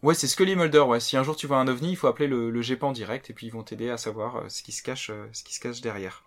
[0.02, 0.80] Ouais, c'est Scully et Mulder.
[0.80, 3.28] Ouais, si un jour tu vois un ovni, il faut appeler le, le GEPAN direct
[3.30, 5.82] et puis ils vont t'aider à savoir ce qui se cache, ce qui se cache
[5.82, 6.24] derrière.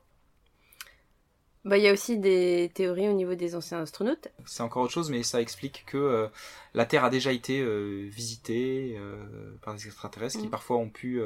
[1.68, 4.30] Bah il y a aussi des théories au niveau des anciens astronautes.
[4.46, 6.28] C'est encore autre chose, mais ça explique que euh,
[6.74, 9.18] la Terre a déjà été euh, visitée euh,
[9.62, 10.52] par des extraterrestres qui Mm.
[10.52, 11.22] parfois ont pu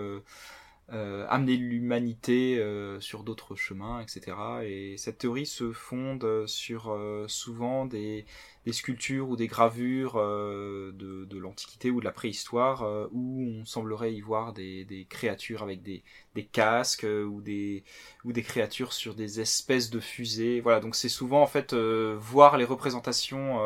[0.91, 4.38] euh, euh, amener l'humanité euh, sur d'autres chemins, etc.
[4.63, 8.25] Et cette théorie se fonde sur euh, souvent des,
[8.65, 14.13] des, sculptures ou des gravures de, de l'Antiquité ou de la préhistoire où on semblerait
[14.13, 16.04] y voir des, des créatures avec des,
[16.36, 17.84] des casques ou des,
[18.25, 20.62] ou des créatures sur des espèces de fusées.
[20.62, 23.60] Voilà, donc c'est souvent en fait voir les représentations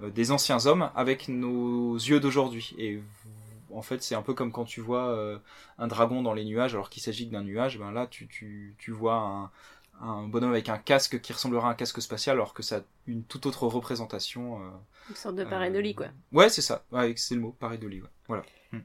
[0.00, 3.00] des anciens hommes avec nos yeux d'aujourd'hui et
[3.70, 5.38] en fait, c'est un peu comme quand tu vois euh,
[5.78, 7.78] un dragon dans les nuages, alors qu'il s'agit d'un nuage.
[7.78, 9.50] Ben là, tu, tu, tu vois un,
[10.00, 12.80] un, bonhomme avec un casque qui ressemblera à un casque spatial, alors que ça a
[13.06, 14.62] une toute autre représentation.
[14.62, 14.70] Euh,
[15.10, 16.08] une sorte de pareidolie, quoi.
[16.32, 16.84] Ouais, c'est ça.
[16.92, 18.00] Ouais, c'est le mot, pareidolie.
[18.00, 18.08] Ouais.
[18.28, 18.42] Voilà.
[18.72, 18.80] Hmm.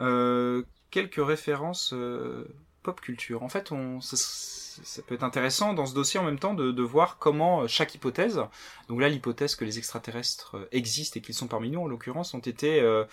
[0.00, 1.94] Euh, quelques références
[2.84, 3.42] pop culture.
[3.42, 6.82] En fait, on, ça, peut être intéressant dans ce dossier en même temps de, de
[6.82, 8.40] voir comment euh, chaque hypothèse,
[8.88, 12.34] donc là l'hypothèse que les extraterrestres euh, existent et qu'ils sont parmi nous en l'occurrence,
[12.34, 13.04] ont été euh,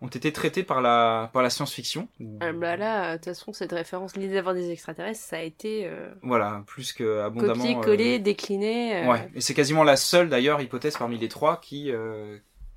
[0.00, 2.08] ont été traités par la par la science-fiction.
[2.40, 5.90] Ah bah là, de toute façon, cette référence l'idée d'avoir des extraterrestres, ça a été
[6.22, 9.06] voilà plus que abondamment copié, collé, décliné.
[9.08, 11.92] Ouais, et c'est quasiment la seule d'ailleurs hypothèse parmi les trois qui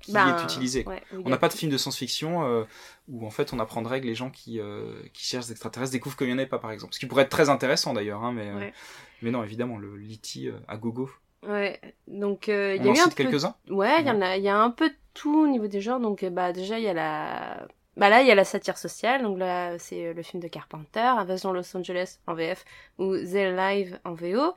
[0.02, 0.84] qui est utilisé.
[1.24, 2.64] on n'a pas de film de science-fiction euh,
[3.08, 6.16] où en fait on apprendrait que les gens qui, euh, qui cherchent des extraterrestres découvrent
[6.16, 6.94] qu'il n'y en a pas par exemple.
[6.94, 8.70] Ce qui pourrait être très intéressant d'ailleurs, hein, mais, euh,
[9.22, 11.10] mais non évidemment le Liti à gogo.
[11.46, 13.54] Ouais, donc il y a eu un quelques-uns.
[13.68, 16.00] Ouais, il y en a, y a un peu de tout au niveau des genres.
[16.00, 19.22] Donc bah déjà il y a la, bah là il y a la satire sociale.
[19.22, 22.64] Donc là c'est le film de Carpenter, Invasion Los Angeles en VF
[22.98, 24.54] ou The Live en VO.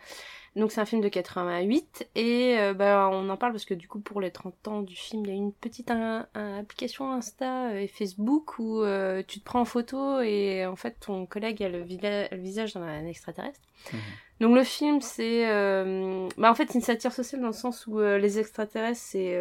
[0.55, 3.89] Donc c'est un film de 88 et euh, bah, on en parle parce que du
[3.89, 5.91] coup pour les 30 ans du film il y a une petite
[6.33, 11.25] application Insta et Facebook où euh, tu te prends en photo et en fait ton
[11.25, 13.59] collègue a le, visage d'un extraterrestre.
[13.91, 13.99] Mhm.
[14.39, 17.99] Donc le film c'est euh, bah, en fait une satire sociale dans le sens où
[17.99, 19.37] les extraterrestres c'est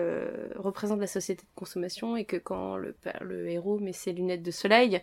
[0.57, 4.50] représentent la société de consommation et que quand le, le héros met ses lunettes de
[4.50, 5.00] soleil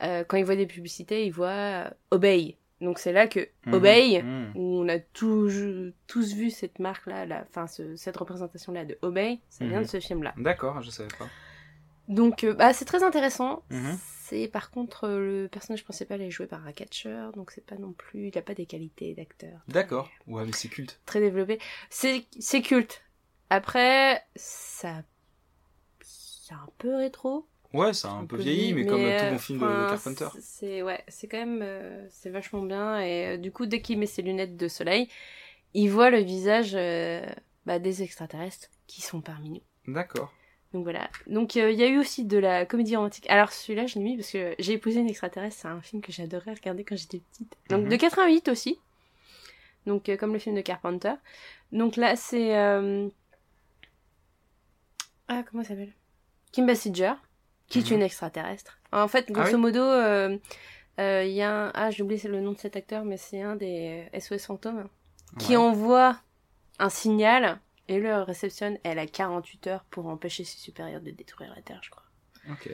[0.00, 3.74] quand il voit des publicités il voit obey donc c'est là que mhm.
[3.74, 4.52] Obey, mhm.
[4.54, 9.78] où on a tous, tous vu cette marque-là, enfin cette représentation-là de Obey, ça vient
[9.78, 9.88] de mhm.
[9.88, 10.34] ce film-là.
[10.36, 11.26] D'accord, je savais pas.
[12.08, 13.62] Donc euh, bah, c'est très intéressant.
[14.28, 17.76] C'est par contre euh, le personnage principal est joué par un catcher, donc c'est pas
[17.76, 19.60] non plus, il a pas des qualités d'acteur.
[19.68, 20.10] D'accord.
[20.26, 21.00] Ouais, mais c'est culte.
[21.06, 21.58] Très développé.
[21.90, 23.02] C'est c'est culte.
[23.50, 25.02] Après ça
[26.00, 27.46] c'est un peu rétro.
[27.72, 30.28] Ouais, c'est un, peu vieilli, mais, comme tout bon film de, Carpenter.
[30.40, 33.98] C'est ouais, c'est quand même euh, c'est vachement bien et euh, du coup dès qu'il
[33.98, 35.08] met ses lunettes de soleil,
[35.74, 37.26] il voit le visage euh,
[37.66, 39.92] bah, des extraterrestres qui sont parmi nous.
[39.92, 40.32] D'accord.
[40.72, 41.10] Donc voilà.
[41.26, 43.26] Donc il y a eu aussi de la comédie romantique.
[43.28, 46.12] Alors celui-là je l'ai mis parce que j'ai épousé une extraterrestre, c'est un film que
[46.12, 47.56] j'adorais regarder quand j'étais petite.
[47.68, 47.88] Donc mhm.
[47.90, 48.78] de 88 aussi.
[49.86, 51.14] Donc comme le film de Carpenter.
[51.72, 52.54] Donc là c'est
[55.28, 55.92] ah comment ça s'appelle?
[56.52, 57.14] Kim Basinger
[57.68, 57.96] qui est mhm.
[57.96, 58.78] une extraterrestre.
[58.92, 60.38] En fait, grosso ah modo, euh,
[61.00, 61.70] euh, il y a un...
[61.74, 64.88] Ah, j'ai oublié le nom de cet acteur, mais c'est un des SOS fantômes
[65.38, 66.18] qui envoie
[66.78, 68.78] un signal et le réceptionne.
[68.84, 72.04] Elle a 48 heures pour empêcher ses supérieurs de détruire la Terre, je crois.
[72.50, 72.70] Ok.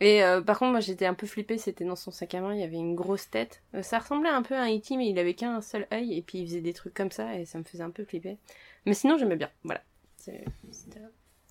[0.00, 2.52] Et euh, par contre, moi j'étais un peu flippée, c'était dans son sac à main,
[2.54, 3.62] il y avait une grosse tête.
[3.82, 6.38] ça ressemblait un peu à un E.T., mais il avait qu'un seul œil, et puis
[6.38, 8.36] il faisait des trucs comme ça, et ça me faisait un peu flipper.
[8.84, 9.82] Mais sinon, j'aimais bien, voilà.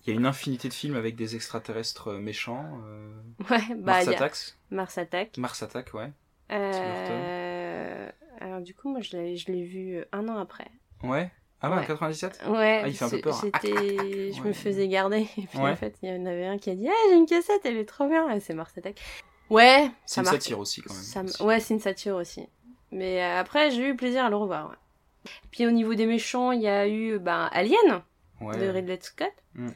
[0.04, 2.66] Il y a une infinité de films avec des extraterrestres euh, méchants.
[2.86, 3.12] Euh...
[3.50, 4.04] Ouais, bah.
[4.04, 4.56] Mars Attacks.
[4.70, 5.38] Mars Attack.
[5.38, 6.10] Mars Attack, ouais.
[6.50, 8.10] Euh...
[8.40, 10.68] Alors, du coup, moi, je l'ai vu un an après.
[11.04, 11.30] Ouais.
[11.64, 12.80] Ah ouais, en 97 Ouais.
[12.82, 13.40] Ah, il fait un peu peur.
[13.44, 13.50] Hein.
[13.62, 15.28] Je me faisais garder.
[15.38, 17.26] Et puis, en fait, il y en avait un qui a dit Ah, j'ai une
[17.26, 18.26] cassette, elle est trop bien.
[18.40, 19.00] c'est Mars Attack.
[19.48, 19.90] Ouais.
[20.04, 21.30] C'est une satire aussi, quand même.
[21.40, 22.48] Ouais, c'est une satire aussi.
[22.90, 24.70] Mais euh, après, j'ai eu plaisir à le revoir.
[24.70, 25.30] Ouais.
[25.52, 28.02] Puis, au niveau des méchants, il y a eu ben, Alien
[28.40, 29.32] de Ridley Scott.
[29.54, 29.68] Mm.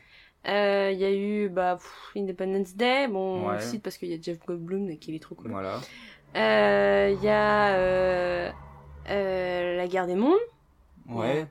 [0.48, 1.78] Euh, il y a eu bah,
[2.16, 5.50] Independence Day, bon, aussi parce qu'il y a Jeff Goldblum qui est trop cool.
[5.50, 5.80] Voilà.
[6.36, 8.52] Euh, il y a euh,
[9.76, 10.38] La guerre des mondes.
[11.08, 11.46] Ouais.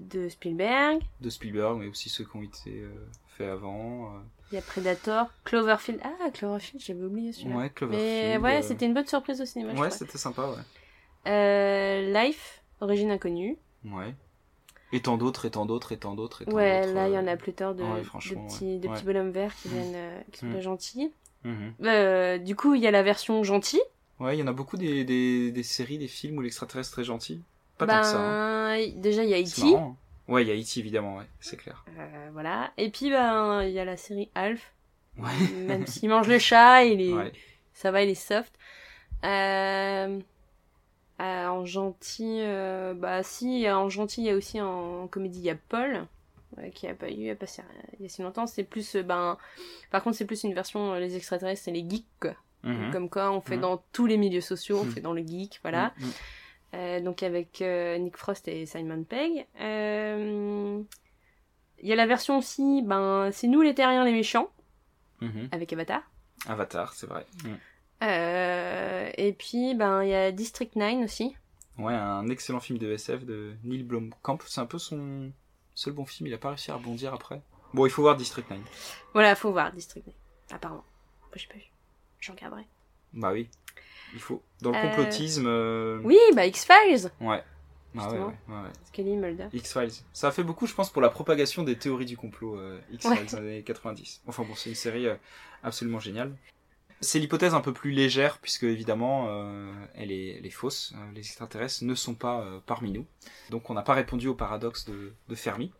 [0.00, 1.02] De Spielberg.
[1.20, 2.84] De Spielberg, mais aussi ceux qui ont été
[3.28, 4.12] faits avant.
[4.52, 6.00] Il y a Predator, Cloverfield.
[6.04, 7.56] Ah, Cloverfield, j'avais oublié celui-là.
[7.56, 8.06] Ouais, Cloverfield.
[8.06, 9.72] Mais ouais, c'était une bonne surprise au cinéma.
[9.80, 12.12] Ouais, c'était sympa, ouais.
[12.12, 13.56] Life, Origine inconnue.
[13.84, 14.14] Ouais.
[14.94, 16.44] Et tant d'autres, et tant d'autres, et tant d'autres.
[16.52, 19.52] Ouais, là, il y en a euh, plus tard de, petits, de petits bonhommes verts
[19.56, 20.52] qui, viennent, euh, qui sont mm.
[20.52, 21.12] pas gentils.
[21.44, 21.72] Mm-hmm.
[21.84, 23.82] Euh, du coup, il y a la version gentille.
[24.20, 27.04] Ouais, il y en a beaucoup des, des, des séries, des films où l'extraterrestre est
[27.04, 27.42] gentil.
[27.76, 28.20] Pas tant que ça.
[28.20, 28.76] Hein.
[28.76, 29.74] Ben, déjà, il y a E.T.
[29.74, 29.96] Hein.
[30.28, 30.78] Ouais, il y a E.T.
[30.78, 31.84] évidemment, ouais, c'est clair.
[32.32, 32.70] voilà.
[32.76, 34.72] Et puis, ben, il y a la série Alf.
[35.18, 35.48] Ouais.
[35.66, 37.32] Même s'il mange le chat, il est...
[37.72, 38.54] ça va, il est soft.
[39.24, 40.20] Euh...
[41.20, 45.44] Euh, en gentil, euh, bah si, en gentil, il y a aussi en, comédie, il
[45.44, 46.06] y a Paul,
[46.74, 47.34] qui a pas eu, il y a,
[47.98, 48.46] il y a si longtemps.
[48.46, 49.38] C'est plus, euh, ben,
[49.90, 52.34] par contre, c'est plus une version, les extraterrestres, c'est les geeks, quoi.
[52.64, 52.90] Mhm.
[52.92, 53.62] Comme quoi, on fait Mhm.
[53.62, 54.90] dans tous les milieux sociaux, on Mhm.
[54.90, 55.92] fait dans le geek, voilà.
[56.74, 59.46] Euh, donc avec euh, Nick Frost et Simon Pegg.
[59.60, 60.82] Euh,
[61.80, 64.48] Il y a la version aussi, ben, c'est nous les terriens les méchants,
[65.52, 66.02] avec Avatar.
[66.46, 67.26] Avatar, c'est vrai.
[68.04, 71.34] Euh, et puis, ben, il y a District 9 aussi.
[71.78, 74.38] Ouais, un excellent film de SF de Neil Blomkamp.
[74.46, 75.32] C'est un peu son
[75.74, 76.26] seul bon film.
[76.28, 77.40] Il a pas réussi à rebondir après.
[77.72, 78.60] Bon, il faut voir District 9.
[79.14, 80.14] Voilà, faut voir District 9,
[80.52, 80.84] apparemment.
[81.22, 81.64] Moi, j'ai pas vu.
[82.20, 82.62] Je regarderai.
[83.12, 83.48] Bah oui,
[84.12, 84.42] il faut.
[84.60, 85.46] Dans le complotisme.
[85.46, 87.42] euh, Oui, bah X-Files Ouais.
[87.96, 88.70] Ah ouais, ouais, ouais, ouais.
[88.86, 89.46] Scully Mulder.
[89.52, 89.92] X-Files.
[90.12, 93.22] Ça a fait beaucoup, je pense, pour la propagation des théories du complot euh, X-Files
[93.24, 94.22] les années 90.
[94.26, 95.06] Enfin bon, c'est une série
[95.62, 96.34] absolument géniale.
[97.04, 100.92] C'est l'hypothèse un peu plus légère, puisque évidemment, euh, elle, est, elle est fausse.
[100.96, 103.06] Euh, les extraterrestres ne sont pas euh, parmi nous.
[103.50, 105.70] Donc on n'a pas répondu au paradoxe de, de Fermi.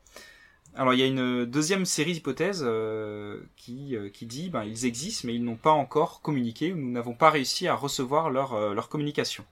[0.76, 5.26] Alors il y a une deuxième série d'hypothèses euh, qui, qui dit ben, ils existent,
[5.26, 8.88] mais ils n'ont pas encore communiqué, ou nous n'avons pas réussi à recevoir leur, leur
[8.88, 9.44] communication.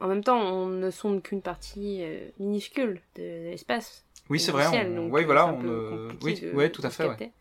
[0.00, 2.02] En même temps, on ne sonde qu'une partie
[2.38, 4.04] minuscule de l'espace.
[4.28, 4.66] Oui, c'est vrai.
[4.66, 5.46] on- donc, Oui, voilà.
[5.46, 7.06] On, Oui, de- ouais, tout à fait.
[7.08, 7.32] ouais.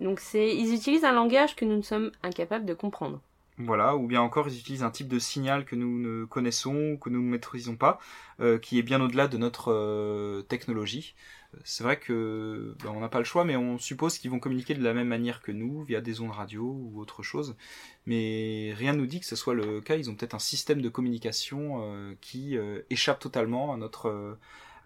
[0.00, 3.20] Donc ils utilisent un langage que nous ne sommes incapables de comprendre.
[3.60, 7.10] Voilà, ou bien encore ils utilisent un type de signal que nous ne connaissons, que
[7.10, 7.98] nous ne maîtrisons pas,
[8.38, 11.16] euh, qui est bien au-delà de notre euh, technologie.
[11.64, 14.74] C'est vrai que ben, on n'a pas le choix, mais on suppose qu'ils vont communiquer
[14.74, 17.56] de la même manière que nous, via des ondes radio ou autre chose.
[18.06, 19.96] Mais rien ne nous dit que ce soit le cas.
[19.96, 22.56] Ils ont peut-être un système de communication euh, qui
[22.90, 23.76] échappe totalement à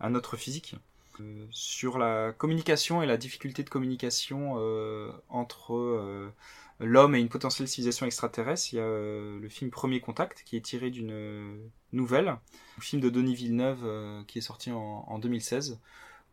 [0.08, 0.76] notre physique.
[1.20, 6.32] Euh, sur la communication et la difficulté de communication euh, entre euh,
[6.80, 10.60] l'homme et une potentielle civilisation extraterrestre, il y a le film Premier Contact qui est
[10.60, 12.40] tiré d'une nouvelle, un
[12.80, 15.78] film de Denis Villeneuve qui est sorti en, en 2016,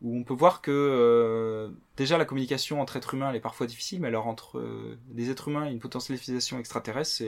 [0.02, 4.00] où on peut voir que déjà la communication entre êtres humains elle est parfois difficile,
[4.00, 4.60] mais alors entre
[5.08, 7.22] des êtres humains et une potentielle civilisation extraterrestre,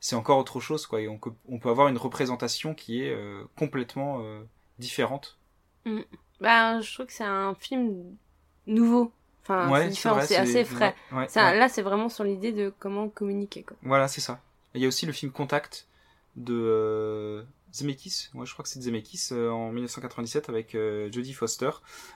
[0.00, 1.00] c'est encore autre chose quoi.
[1.00, 1.32] Et on, peut-
[1.70, 3.16] avoir une représentation qui est
[3.56, 4.22] complètement
[4.78, 5.38] différente.
[6.40, 8.16] Bah, je trouve que c'est un film
[8.66, 9.12] nouveau.
[9.42, 10.94] Enfin, c'est différent, c'est assez frais.
[11.12, 11.58] ouais, ouais, C'est un- ouais.
[11.58, 13.62] Là, c'est vraiment sur l'idée de comment communiquer.
[13.62, 13.76] Quoi.
[13.82, 14.40] Voilà, c'est ça.
[14.74, 15.86] Il y a aussi le film Contact
[16.36, 17.42] de euh,
[17.72, 21.70] Zemeckis, ouais, je crois que c'est Zemeckis, euh, en 1997 avec euh, Jodie Foster,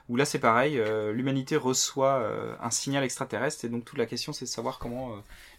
[0.08, 2.26] où là c'est pareil, euh, l'humanité reçoit
[2.60, 5.16] un signal extraterrestre et donc toute la question c'est de savoir comment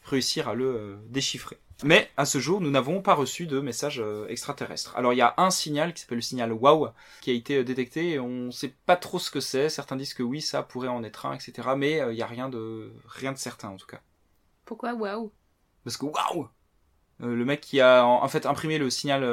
[0.09, 1.57] réussir à le euh, déchiffrer.
[1.83, 4.95] Mais à ce jour, nous n'avons pas reçu de message euh, extraterrestre.
[4.97, 6.89] Alors il y a un signal qui s'appelle le signal WOW
[7.21, 9.69] qui a été euh, détecté et on sait pas trop ce que c'est.
[9.69, 11.69] Certains disent que oui, ça pourrait en être un, etc.
[11.77, 14.01] Mais il y a rien de rien de certain en tout cas.
[14.65, 15.31] Pourquoi Waouh
[15.85, 16.05] Parce que
[17.21, 19.23] Euh, Le mec qui a en fait imprimé le signal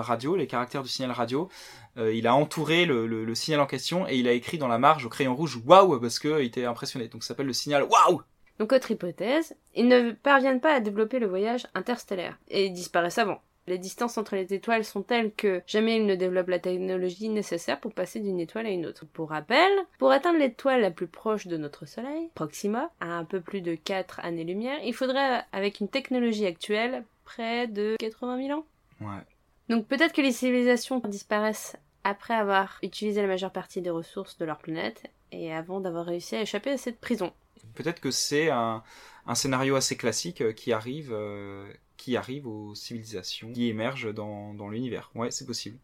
[0.00, 1.48] radio, les caractères du signal radio,
[1.96, 4.68] euh, il a entouré le, le- le signal en question et il a écrit dans
[4.68, 7.06] la marge au crayon rouge waouh parce que il était impressionné.
[7.08, 8.22] Donc ça s'appelle le signal waouh.
[8.58, 13.18] Donc, autre hypothèse, ils ne parviennent pas à développer le voyage interstellaire et ils disparaissent
[13.18, 13.40] avant.
[13.66, 17.80] Les distances entre les étoiles sont telles que jamais ils ne développent la technologie nécessaire
[17.80, 19.06] pour passer d'une étoile à une autre.
[19.06, 23.40] Pour rappel, pour atteindre l'étoile la plus proche de notre Soleil, Proxima, à un peu
[23.40, 28.66] plus de 4 années-lumière, il faudrait, avec une technologie actuelle, près de 80 000 ans.
[29.00, 29.22] Ouais.
[29.70, 34.44] Donc peut-être que les civilisations disparaissent après avoir utilisé la majeure partie des ressources de
[34.44, 37.32] leur planète et avant d'avoir réussi à échapper à cette prison.
[37.74, 38.82] Peut-être que c'est un,
[39.26, 44.52] un scénario assez classique euh, qui arrive euh, qui arrive aux civilisations qui émergent dans,
[44.54, 45.10] dans l'univers.
[45.14, 45.78] Ouais, c'est possible.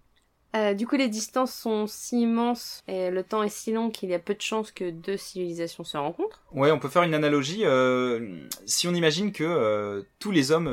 [0.57, 4.11] Euh, du coup, les distances sont si immenses et le temps est si long qu'il
[4.11, 6.43] y a peu de chances que deux civilisations se rencontrent.
[6.51, 7.61] Ouais, on peut faire une analogie.
[7.65, 10.69] euh, si on imagine que euh, tous les hommes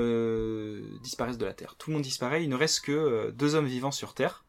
[1.04, 3.92] disparaissent de la Terre, tout le monde disparaît, il ne reste que deux hommes vivants
[3.92, 4.46] sur Terre.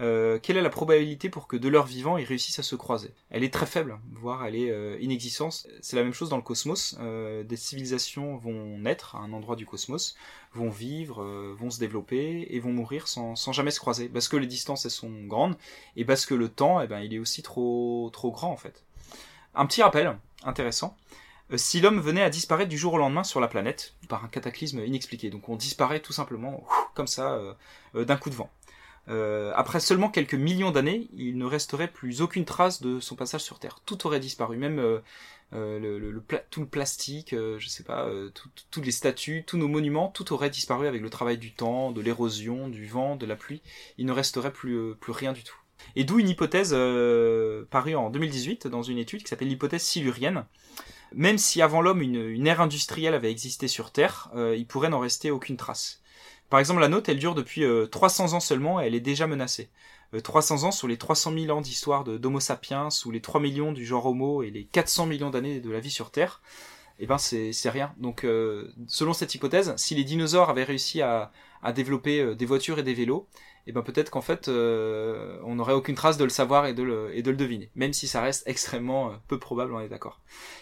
[0.00, 3.12] Euh, quelle est la probabilité pour que de leurs vivants ils réussissent à se croiser?
[3.28, 5.66] Elle est très faible, voire elle est euh, inexistante.
[5.82, 6.96] C'est la même chose dans le cosmos.
[7.00, 10.16] Euh, des civilisations vont naître à un endroit du cosmos,
[10.54, 14.28] vont vivre, euh, vont se développer et vont mourir sans, sans jamais se croiser, parce
[14.28, 15.56] que les distances elles sont grandes
[15.96, 18.82] et parce que le temps, eh ben, il est aussi trop trop grand en fait.
[19.54, 20.96] Un petit rappel intéressant.
[21.56, 24.84] Si l'homme venait à disparaître du jour au lendemain sur la planète par un cataclysme
[24.84, 27.40] inexpliqué, donc on disparaît tout simplement comme ça
[27.92, 28.48] d'un coup de vent.
[29.10, 33.42] Euh, après seulement quelques millions d'années, il ne resterait plus aucune trace de son passage
[33.42, 33.80] sur Terre.
[33.84, 35.00] Tout aurait disparu, même euh,
[35.52, 36.20] euh,
[36.50, 40.32] tout le plastique, je sais pas, tout- tout- toutes les statues, tous nos monuments, tout
[40.32, 43.62] aurait disparu avec le travail du temps, de l'érosion, du vent, de la pluie.
[43.98, 45.56] Il ne resterait plus, rien du tout.
[45.96, 46.76] Et d'où une hypothèse
[47.70, 50.44] parue en 2018 dans une étude qui s'appelle l'hypothèse silurienne.
[51.12, 55.32] Même si avant l'homme une, ère industrielle avait existé sur Terre, il pourrait n'en rester
[55.32, 56.00] aucune trace.
[56.50, 59.26] Par exemple, la nôtre, elle dure depuis euh, 300 ans seulement et elle est déjà
[59.26, 59.70] menacée.
[60.14, 63.72] Euh, 300 ans sur les 300 000 ans d'histoire d'Homo sapiens, ou les 3 millions
[63.72, 66.42] du genre Homo et les 400 millions d'années de la vie sur Terre.
[66.98, 67.94] eh ben c'est rien.
[67.98, 71.32] Donc euh, selon cette hypothèse, si les dinosaures avaient réussi à,
[71.74, 73.26] développer euh, des voitures et des vélos,
[73.66, 76.82] eh ben peut-être qu'en fait euh, on n'aurait aucune trace de le savoir et de
[76.82, 79.88] le, et de le deviner, même si ça reste extrêmement euh, peu probable, on est
[79.88, 80.20] d'accord.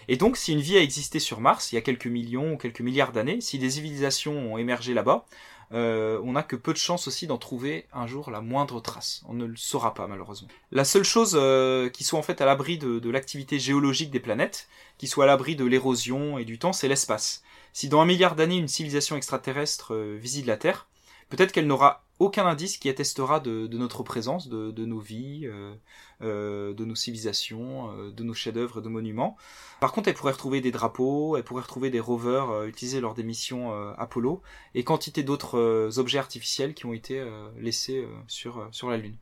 [0.09, 2.57] Et donc si une vie a existé sur Mars il y a quelques millions ou
[2.57, 5.24] quelques milliards d'années, si des civilisations ont émergé là-bas,
[5.72, 9.22] euh, on n'a que peu de chances aussi d'en trouver un jour la moindre trace.
[9.28, 10.48] On ne le saura pas malheureusement.
[10.72, 14.20] La seule chose euh, qui soit en fait à l'abri de, de l'activité géologique des
[14.20, 17.42] planètes, qui soit à l'abri de l'érosion et du temps, c'est l'espace.
[17.72, 20.88] Si dans un milliard d'années une civilisation extraterrestre euh, visite la Terre,
[21.28, 25.42] peut-être qu'elle n'aura aucun indice qui attestera de, de notre présence, de, de nos vies,
[25.46, 25.74] euh,
[26.20, 29.37] de nos civilisations, euh, de nos chefs-d'œuvre de monuments.
[29.81, 33.14] Par contre, elle pourrait retrouver des drapeaux, elle pourrait retrouver des rovers euh, utilisés lors
[33.14, 34.42] des missions euh, Apollo
[34.74, 38.90] et quantité d'autres euh, objets artificiels qui ont été euh, laissés euh, sur, euh, sur
[38.90, 39.16] la Lune.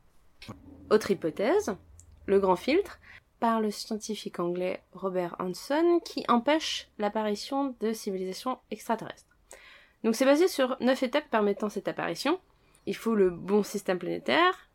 [0.89, 1.75] Autre hypothèse,
[2.25, 2.99] le grand filtre,
[3.39, 9.37] par le scientifique anglais Robert Hanson, qui empêche l'apparition de civilisations extraterrestres.
[10.03, 12.39] Donc c'est basé sur neuf étapes permettant cette apparition.
[12.85, 14.66] Il faut le bon système planétaire,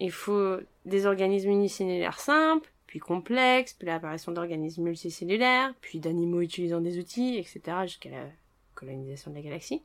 [0.00, 6.80] il faut des organismes unicellulaires simples, puis complexes, puis l'apparition d'organismes multicellulaires, puis d'animaux utilisant
[6.80, 8.26] des outils, etc., jusqu'à la
[8.74, 9.82] colonisation de la galaxie.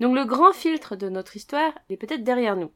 [0.00, 2.72] Donc le grand filtre de notre histoire est peut-être derrière nous.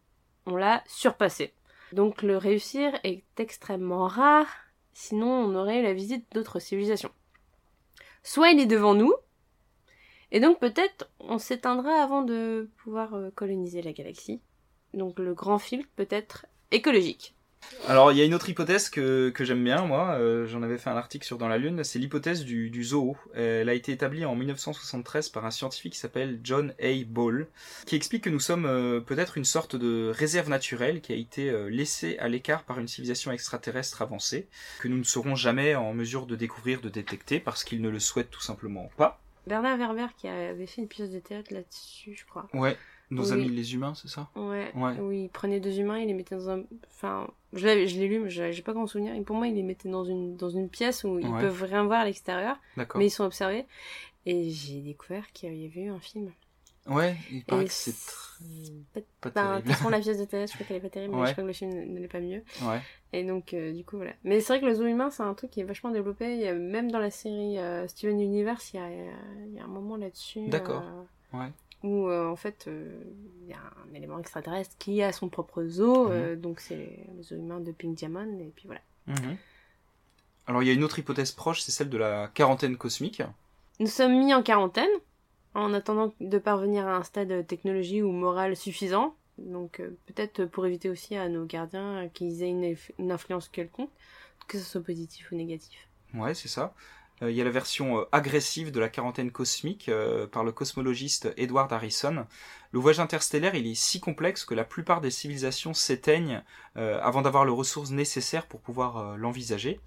[0.46, 1.52] On l'a surpassé.
[1.92, 4.48] Donc le réussir est extrêmement rare,
[4.92, 7.12] sinon on aurait eu la visite d'autres civilisations.
[8.22, 9.12] Soit il est devant nous,
[10.31, 14.40] et donc peut-être on s'éteindra avant de pouvoir euh, coloniser la galaxie.
[14.94, 17.35] Donc le grand filtre peut être écologique.
[17.87, 20.16] Alors, il y a une autre hypothèse que, que j'aime bien, moi.
[20.18, 21.85] euh, J'en avais fait un article sur Dans la Lune.
[21.85, 23.16] C'est l'hypothèse du, du zoo.
[23.35, 27.05] Elle a été établie en 1973 par un scientifique qui s'appelle John A.
[27.07, 27.46] Ball,
[27.87, 31.50] qui explique que nous sommes euh, peut-être une sorte de réserve naturelle qui a été
[31.50, 34.48] euh, laissée à l'écart par une civilisation extraterrestre avancée,
[34.81, 38.00] que nous ne serons jamais en mesure de découvrir, de détecter, parce qu'ils ne le
[38.00, 39.20] souhaitent tout simplement pas.
[39.46, 42.48] Bernard Werber qui avait fait une pièce de théâtre là-dessus, je crois.
[42.55, 42.76] Ouais.
[43.14, 43.33] Nos Oui.
[43.33, 44.31] amis les humains, c'est ça?
[44.37, 44.72] Ouais.
[44.75, 44.98] Ouais.
[45.01, 46.62] Oui, il prenait deux humains, il les mettait dans un.
[46.88, 49.14] Enfin, je l'avais- je l'ai lu, mais j'ai pas grand souvenir.
[49.14, 51.40] Et pour moi, il les mettait dans une dans une pièce où ils Ouais.
[51.40, 52.98] peuvent rien voir à l'extérieur, D'accord.
[52.98, 53.66] mais ils sont observés.
[54.25, 56.31] Et j'ai découvert qu'il y avait eu un film.
[56.88, 59.03] Ouais, il paraît Et que c'est très...
[59.20, 59.62] pas Ben, de terrible.
[59.68, 61.42] toute façon, la pièce de théâtre, je crois qu'elle est pas terrible, mais je crois
[61.44, 62.42] que le film ne l'est pas mieux.
[62.62, 62.81] Ouais.
[63.12, 64.12] Et donc, euh, du coup, voilà.
[64.25, 66.35] Mais c'est vrai que le zoo humain, c'est un truc qui est vachement développé.
[66.35, 68.88] Il y a- même dans la série euh, Steven Universe, il y a,
[69.46, 70.48] il y a un moment là-dessus.
[70.48, 70.83] D'accord.
[70.83, 71.51] euh, Ouais.
[71.82, 72.92] Où, euh, en fait, euh,
[73.42, 76.04] il y a un élément extraterrestre qui a son propre zoo.
[76.06, 76.10] Mhm.
[76.12, 78.38] euh, donc, c'est le zoo humain de Pink Diamond.
[78.40, 78.82] Et puis voilà.
[79.06, 79.36] Mhm.
[80.46, 83.22] Alors il y a une autre hypothèse proche, c'est celle de la quarantaine cosmique.
[83.78, 84.90] Nous sommes mis en quarantaine
[85.54, 89.14] en attendant de parvenir à un stade de technologie ou moral suffisant.
[89.38, 93.90] Donc euh, peut-être pour éviter aussi à nos gardiens qu'ils aient une, une influence quelconque,
[94.48, 95.88] que ce soit positif ou négatif.
[96.14, 96.74] Ouais, c'est ça.
[97.22, 100.52] Euh, Il y a la version euh, agressive de la quarantaine cosmique euh, par le
[100.52, 102.26] cosmologiste Edward Harrison.
[102.72, 106.42] Le voyage interstellaire, il est si complexe que la plupart des civilisations s'éteignent
[106.74, 109.78] avant d'avoir les ressources nécessaires pour pouvoir l'envisager.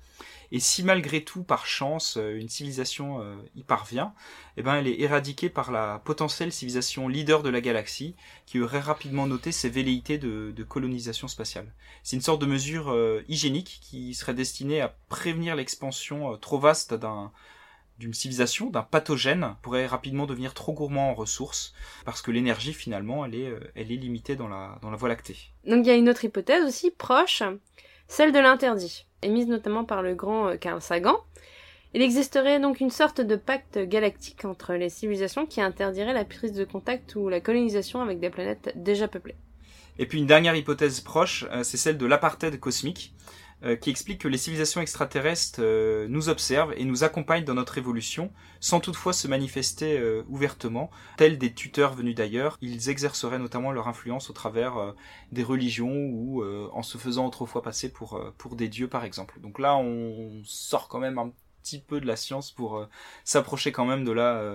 [0.52, 4.14] Et si malgré tout, par chance, euh, une civilisation euh, y parvient,
[4.58, 8.80] eh ben, elle est éradiquée par la potentielle civilisation leader de la galaxie, qui aurait
[8.80, 11.72] rapidement noté ses velléités de, colonisation spatiale.
[12.04, 16.94] C'est une sorte de mesure euh, hygiénique qui serait destinée à prévenir l'expansion trop vaste
[16.94, 17.32] d'un
[17.98, 23.26] d'une civilisation, d'un pathogène, pourrait rapidement devenir trop gourmand en ressources, parce que l'énergie finalement,
[23.26, 25.38] elle est, limitée dans la Voie lactée.
[25.66, 27.42] Donc il y a une autre hypothèse aussi proche,
[28.08, 31.18] celle de l'interdit, émise notamment par le grand euh, Carl Sagan.
[31.94, 36.52] Il existerait donc une sorte de pacte galactique entre les civilisations qui interdirait la prise
[36.52, 39.38] de contact ou la colonisation avec des planètes déjà peuplées.
[39.98, 43.14] Et puis une dernière hypothèse proche, euh, c'est celle de l'apartheid cosmique,
[43.64, 47.78] euh, qui explique que les civilisations extraterrestres euh, nous observent et nous accompagnent dans notre
[47.78, 52.58] évolution, sans toutefois se manifester euh, ouvertement, tels des tuteurs venus d'ailleurs.
[52.62, 54.94] Ils exerceraient notamment leur influence au travers
[55.32, 59.40] des religions ou en se faisant autrefois passer pour, pour des dieux par exemple.
[59.40, 61.32] Donc là, on sort quand même un
[61.64, 62.86] petit peu de la science pour
[63.24, 64.54] s'approcher quand même de la,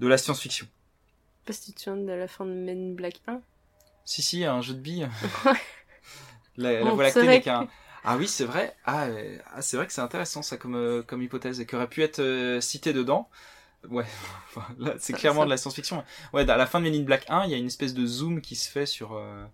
[0.00, 0.66] de la science-fiction.
[1.46, 3.40] Pas si tu te de la fin de Men Black 1.
[4.04, 5.08] Si, si, un jeu de billes.
[6.56, 7.68] la, la Voie lactée n'est qu'un...
[8.04, 8.76] Ah oui, c'est vrai.
[8.84, 11.74] Ah, euh, ah, c'est vrai que c'est intéressant ça comme, euh, comme hypothèse et qui
[11.74, 13.28] aurait pu être euh, cité dedans.
[13.90, 14.06] Ouais,
[14.78, 16.04] là c'est clairement ça- de la science-fiction.
[16.34, 18.06] Ouais, à la fin de Men in Black 1, il y a une espèce de
[18.06, 19.14] zoom qui se fait sur...
[19.14, 19.44] euh,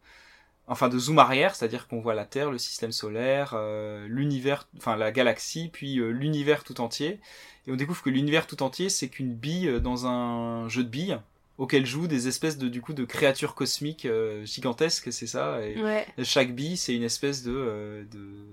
[0.69, 4.97] Enfin, de zoom arrière, c'est-à-dire qu'on voit la Terre, le système solaire, euh, l'univers, enfin
[4.97, 7.21] la galaxie, puis euh, l'univers tout entier.
[7.67, 11.19] Et on découvre que l'univers tout entier, c'est qu'une bille dans un jeu de billes
[11.61, 15.61] auquel jouent des espèces de du coup de créatures cosmiques euh, gigantesques, c'est ça.
[15.65, 16.07] Et Ouais.
[16.25, 18.47] chaque bille, c'est une espèce de, euh, de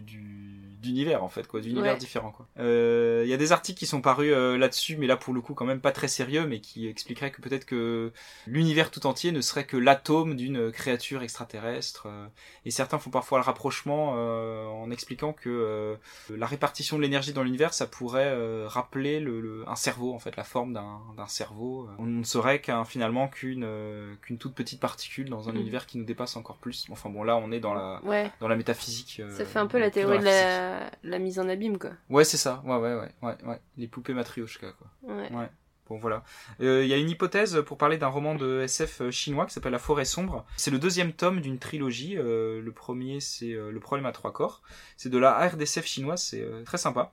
[0.00, 1.98] d'univers en fait quoi d'univers Ouais.
[1.98, 5.16] différents quoi Euh, il y a des articles qui sont parus euh, là-dessus mais là
[5.16, 8.12] pour le coup quand même pas très sérieux mais qui expliqueraient que peut-être que
[8.46, 12.26] l'univers tout entier ne serait que l'atome d'une créature extraterrestre euh,
[12.64, 15.96] et certains font parfois le rapprochement euh, en expliquant que euh,
[16.36, 20.18] la répartition de l'énergie dans l'univers ça pourrait euh, rappeler le, le- un cerveau en
[20.18, 24.54] fait la forme d'un d'un cerveau on ne serait qu'un finalement qu'une euh, qu'une toute
[24.54, 25.60] petite particule dans un Mhm.
[25.60, 28.30] univers qui nous dépasse encore plus enfin bon là on est dans la Ouais.
[28.40, 30.90] dans la métaphysique euh, Ça fait un peu la théorie de la...
[31.02, 31.90] la mise en abîme, quoi.
[32.10, 35.48] ouais c'est ça ouais ouais ouais ouais ouais les poupées matrioshka quoi Ouais.
[35.86, 36.24] Bon voilà.
[36.62, 39.72] Euh, Il y a une hypothèse pour parler d'un roman de SF chinois qui s'appelle
[39.72, 40.46] La forêt sombre.
[40.56, 42.16] C'est le deuxième tome d'une trilogie.
[42.16, 44.62] Euh, le premier c'est euh, Le problème à trois corps.
[44.96, 47.12] C'est de la RDSF chinoise, c'est euh, très sympa.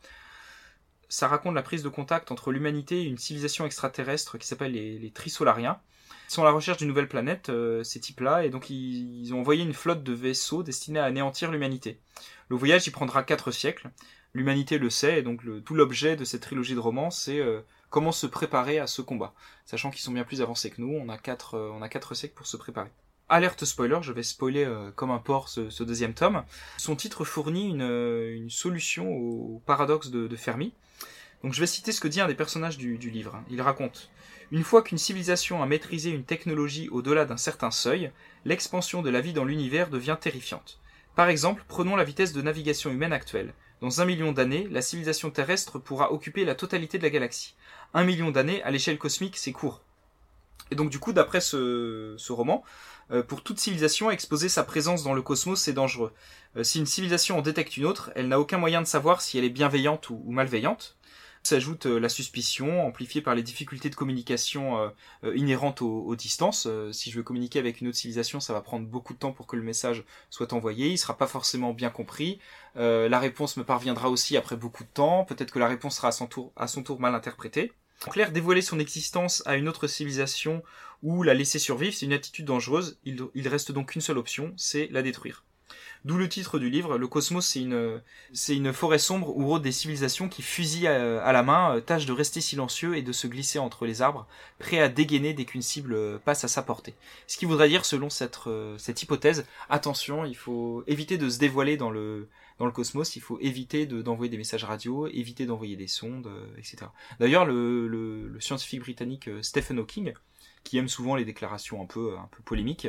[1.09, 4.97] Ça raconte la prise de contact entre l'humanité et une civilisation extraterrestre qui s'appelle les,
[4.97, 5.81] les Trisolariens.
[6.29, 9.33] Ils sont à la recherche d'une nouvelle planète, euh, ces types-là, et donc ils, ils
[9.33, 11.99] ont envoyé une flotte de vaisseaux destinés à anéantir l'humanité.
[12.51, 13.91] Le voyage y prendra quatre siècles.
[14.33, 18.11] L'humanité le sait, et donc tout l'objet de cette trilogie de romans, c'est euh, comment
[18.11, 19.33] se préparer à ce combat.
[19.65, 22.57] Sachant qu'ils sont bien plus avancés que nous, on a quatre, euh, siècles pour se
[22.57, 22.89] préparer.
[23.29, 26.43] Alerte spoiler, je vais spoiler euh, comme un porc ce, deuxième tome.
[26.77, 30.73] Son titre fournit une, solution au paradoxe de, Fermi.
[31.45, 33.41] Donc je vais citer ce que dit un des personnages du, livre.
[33.49, 34.09] Il raconte
[34.51, 38.11] Une fois qu'une civilisation a maîtrisé une technologie au-delà d'un certain seuil,
[38.43, 40.80] l'expansion de la vie dans l'univers devient terrifiante.
[41.15, 43.53] Par exemple, prenons la vitesse de navigation humaine actuelle.
[43.81, 47.55] Dans un million d'années, la civilisation terrestre pourra occuper la totalité de la galaxie.
[47.93, 49.81] Un million d'années, à l'échelle cosmique, c'est court.
[50.71, 52.63] Et donc du coup, d'après ce, roman,
[53.11, 56.13] euh, pour toute civilisation, exposer sa présence dans le cosmos, c'est dangereux.
[56.55, 59.37] Euh, si une civilisation en détecte une autre, elle n'a aucun moyen de savoir si
[59.37, 60.95] elle est bienveillante ou malveillante.
[61.43, 64.89] S'ajoute euh, la suspicion, amplifiée par les difficultés de communication euh,
[65.23, 66.67] euh, inhérentes aux, distances.
[66.91, 69.47] Si je veux communiquer avec une autre civilisation, ça va prendre beaucoup de temps pour
[69.47, 70.89] que le message soit envoyé.
[70.89, 72.39] Il sera pas forcément bien compris.
[72.75, 75.25] La réponse me parviendra aussi après beaucoup de temps.
[75.25, 76.11] Peut-être que la réponse sera à
[76.67, 77.71] son tour, mal interprétée.
[78.05, 80.63] En clair, dévoiler son existence à une autre civilisation
[81.01, 82.99] ou la laisser survivre, c'est une attitude dangereuse.
[83.03, 85.43] Il, il reste donc qu'une seule option, c'est la détruire.
[86.03, 86.97] D'où le titre du livre.
[86.97, 88.01] Le cosmos, c'est une,
[88.33, 91.79] c'est une forêt sombre où rôdent des civilisations qui fusillent à, à la main, euh,
[91.81, 94.27] tâchent de rester silencieux et de se glisser entre les arbres,
[94.57, 96.95] prêts à dégainer dès qu'une cible euh, passe à sa portée.
[97.27, 101.37] Ce qui voudrait dire, selon cette, euh, cette hypothèse, attention, il faut éviter de se
[101.37, 105.45] dévoiler dans le, dans le cosmos, il faut éviter de- d'envoyer des messages radio, éviter
[105.45, 106.91] d'envoyer des sondes, euh, etc.
[107.19, 110.13] D'ailleurs, le, le, le scientifique britannique euh, Stephen Hawking,
[110.63, 112.87] qui aime souvent les déclarations un peu, un peu polémiques,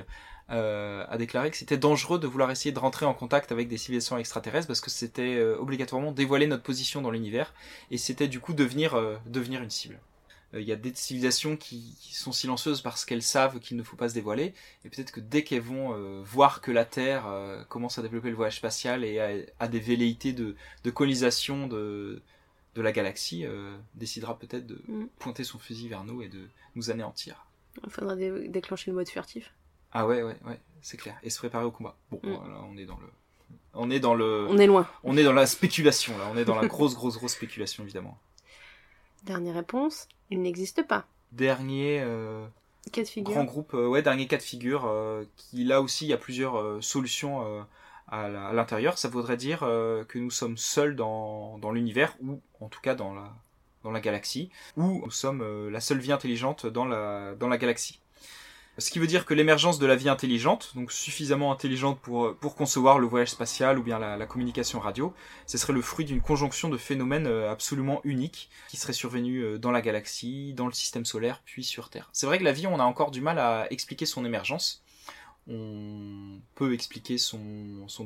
[0.50, 3.78] euh, a déclaré que c'était dangereux de vouloir essayer de rentrer en contact avec des
[3.78, 7.54] civilisations extraterrestres parce que c'était euh, obligatoirement dévoiler notre position dans l'univers
[7.90, 9.98] et c'était du coup devenir, euh, devenir une cible.
[10.54, 13.96] Il y a des civilisations qui, qui sont silencieuses parce qu'elles savent qu'il ne faut
[13.96, 14.52] pas se dévoiler
[14.84, 17.24] et peut-être que dès qu'elles vont voir que la Terre
[17.70, 19.30] commence à développer le voyage spatial et a,
[19.60, 22.20] a des velléités de, de colonisation de,
[22.74, 23.46] de la galaxie,
[23.94, 25.06] décidera peut-être de Mm.
[25.18, 27.46] pointer son fusil vers nous et de nous anéantir.
[27.82, 29.54] Il faudra dé- déclencher le mode furtif.
[29.92, 31.16] Ah ouais, ouais, ouais, c'est clair.
[31.22, 31.94] Et se préparer au combat.
[32.10, 32.32] Bon, Mm.
[32.34, 33.06] voilà, on est dans le,
[33.74, 34.86] on est dans le, On est loin.
[35.04, 36.24] on est dans la spéculation là.
[36.32, 38.18] On est dans la grosse, grosse, grosse spéculation évidemment.
[39.24, 41.06] Dernière réponse, il n'existe pas.
[41.32, 42.44] Dernier euh,
[42.92, 43.32] Cas de figure.
[43.34, 46.16] grand groupe, euh, ouais, dernier cas de figure, euh, qui là aussi il y a
[46.18, 47.64] plusieurs solutions
[48.08, 48.98] à l'intérieur.
[48.98, 53.14] Ça voudrait dire que nous sommes seuls dans, dans l'univers ou en tout cas dans
[53.14, 53.32] la,
[53.84, 58.00] dans la galaxie, ou nous sommes la seule vie intelligente dans la, dans la galaxie.
[58.78, 62.54] Ce qui veut dire que l'émergence de la vie intelligente, donc suffisamment intelligente pour, pour
[62.54, 65.12] concevoir le voyage spatial ou bien la, la communication radio,
[65.46, 69.58] ce serait le fruit d'une conjonction de phénomènes euh, absolument uniques qui seraient survenus euh,
[69.58, 72.08] dans la galaxie, dans le système solaire, puis sur Terre.
[72.12, 74.81] C'est vrai que la vie, on a encore du mal à expliquer son émergence.
[75.48, 77.40] On peut expliquer son,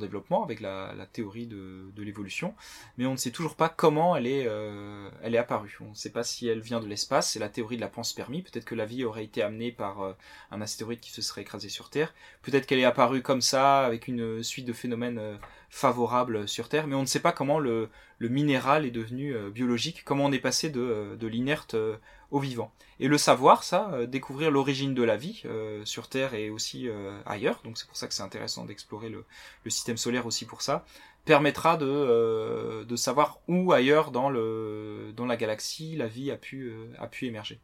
[0.01, 2.55] développement avec la, théorie de, l'évolution,
[2.97, 5.77] mais on ne sait toujours pas comment elle est, euh, elle est apparue.
[5.83, 8.43] On ne sait pas si elle vient de l'espace, c'est la théorie de la panspermie.
[8.43, 10.13] Peut-être que la vie aurait été amenée par euh,
[10.51, 12.15] un astéroïde qui se serait écrasé sur Terre.
[12.41, 15.37] Peut-être qu'elle est apparue comme ça, avec une suite de phénomènes euh,
[15.69, 20.25] favorables sur Terre, mais on ne sait pas comment le, minéral est devenu biologique, comment
[20.25, 21.77] on est passé de, l'inerte
[22.31, 22.73] au vivant.
[22.99, 26.89] Et le savoir, ça, euh, découvrir l'origine de la vie euh, sur Terre et aussi
[26.89, 29.25] euh, ailleurs, donc c'est pour ça que c'est intéressant d'explorer le,
[29.65, 30.85] le système solaire aussi pour ça,
[31.25, 36.73] permettra de, de savoir où ailleurs dans, le, dans la galaxie la vie a pu,
[36.99, 37.59] a pu émerger.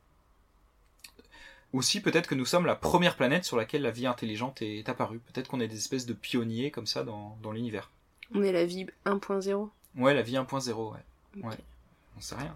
[1.73, 5.21] Aussi, peut-être que nous sommes la première planète sur laquelle la vie intelligente est apparue.
[5.21, 7.91] Peut-être qu'on est des espèces de pionniers comme ça dans, dans l'univers.
[8.35, 9.69] On est la vie 1.0.
[9.97, 10.99] Ouais, la vie 1.0, ouais.
[11.39, 11.45] Ok.
[11.45, 11.57] Ouais.
[12.17, 12.55] On sait rien.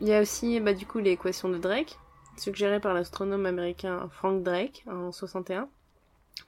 [0.00, 1.98] Il y a aussi bah, du coup l'équation de Drake,
[2.38, 5.68] suggérée par l'astronome américain Frank Drake en 61,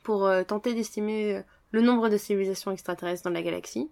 [0.03, 3.91] pour euh, tenter d'estimer euh, le nombre de civilisations extraterrestres dans la galaxie.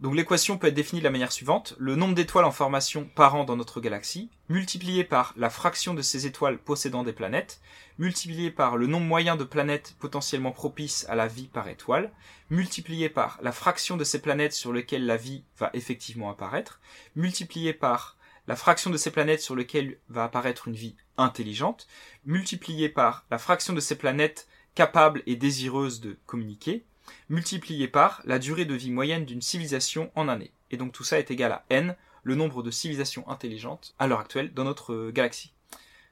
[0.00, 1.74] Donc l'équation peut être définie de la manière suivante.
[1.78, 6.00] Le nombre d'étoiles en formation par an dans notre galaxie, multiplié par la fraction de
[6.00, 7.60] ces étoiles possédant des planètes,
[7.98, 12.12] multiplié par le nombre moyen de planètes potentiellement propices à la vie par étoile,
[12.48, 16.80] multiplié par la fraction de ces planètes sur lesquelles la vie va effectivement apparaître,
[17.14, 18.16] multiplié par
[18.46, 21.86] la fraction de ces planètes sur lesquelles va apparaître une vie intelligente,
[22.24, 26.84] multiplié par la fraction de ces planètes capables et désireuses de communiquer,
[27.28, 30.52] multiplié par la durée de vie moyenne d'une civilisation en année.
[30.70, 34.20] Et donc tout ça est égal à n, le nombre de civilisations intelligentes à l'heure
[34.20, 35.52] actuelle dans notre euh, galaxie.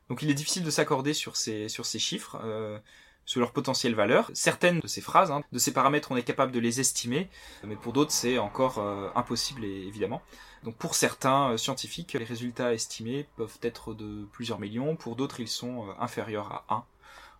[0.09, 2.79] Donc il est difficile de s'accorder sur ces, sur ces chiffres, euh,
[3.27, 4.31] sur leur potentielle valeur.
[4.33, 7.29] Certaines de ces phrases, hein, de ces paramètres, on est capable de les estimer,
[7.63, 10.23] mais pour d'autres c'est encore euh, impossible évidemment.
[10.65, 15.49] Donc pour certains scientifiques, les résultats estimés peuvent être de plusieurs millions, pour d'autres ils
[15.49, 16.85] sont inférieurs à 1.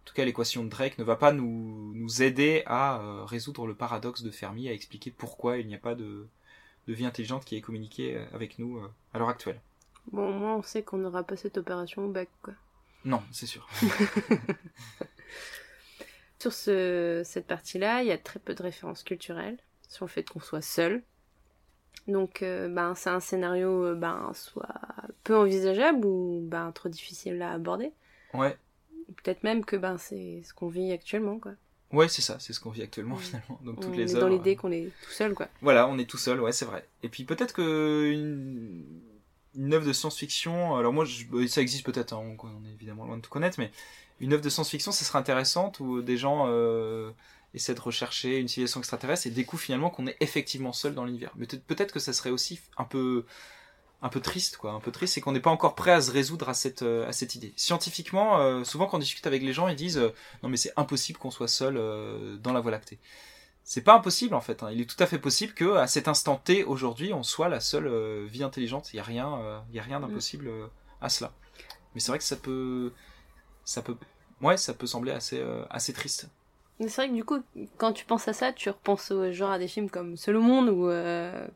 [0.09, 3.67] En tout cas, l'équation de Drake ne va pas nous, nous aider à euh, résoudre
[3.67, 6.27] le paradoxe de Fermi, à expliquer pourquoi il n'y a pas de,
[6.87, 9.61] de, vie intelligente qui est communiquée euh, avec nous euh, à l'heure actuelle.
[10.11, 12.55] Bon, au moins on sait qu'on n'aura pas cette opération au bac, quoi.
[13.05, 13.69] Non, c'est sûr.
[16.39, 19.59] sur ce, cette partie-là, il y a très peu de références culturelles
[19.91, 21.03] sur le fait qu'on soit seul.
[22.09, 24.75] Donc, ben, c'est un scénario ben, soit
[25.23, 27.93] peu envisageable ou ben, trop difficile à aborder.
[28.35, 28.57] Ouais,
[29.17, 31.53] peut-être même que ben, c'est ce qu'on vit actuellement, quoi.
[31.93, 33.59] Ouais, c'est ça, c'est ce qu'on vit actuellement finalement.
[33.63, 35.49] Donc toutes on les est dans l'idée euh, qu'on est tout seul, quoi.
[35.63, 36.87] Voilà, on est tout seul, ouais, c'est vrai.
[37.03, 38.85] Et puis peut-être que une...
[39.55, 41.25] une œuvre de science-fiction, alors moi, je...
[41.27, 43.71] Bah, ça existe peut-être, hein, on est évidemment loin de tout connaître, mais
[44.21, 47.11] une œuvre de science-fiction, ça serait intéressante où des gens euh,
[47.55, 51.33] essaient de rechercher une civilisation extraterrestre et découvrent finalement qu'on est effectivement seul dans l'univers.
[51.37, 53.25] Mais peut-être que ça serait aussi un peu
[54.01, 56.13] un peu triste, quoi, un peu triste, c'est qu'on n'est pas encore prêt à se
[56.13, 57.53] résoudre à cette, euh, à cette idée.
[57.57, 60.73] Scientifiquement, euh, souvent quand on discute avec les gens, ils disent euh, non mais c'est
[60.77, 61.75] impossible qu'on soit seul
[62.41, 62.99] dans la Voie lactée.
[63.65, 64.63] C'est pas impossible en fait.
[64.63, 64.71] Hein.
[64.73, 67.61] Il est tout à fait possible que à cet instant T aujourd'hui, on soit la
[67.61, 68.93] seule vie intelligente.
[68.93, 70.51] Il y a rien, il y a rien d'impossible
[71.01, 71.33] à cela.
[71.95, 72.93] Mais c'est vrai que ça peut,
[73.65, 73.97] ça peut,
[74.41, 76.29] ouais, ça peut sembler assez, assez triste.
[76.81, 77.43] C'est vrai que du coup,
[77.77, 80.41] quand tu penses à ça, tu repenses au genre à des films comme Seul au
[80.41, 80.89] monde ou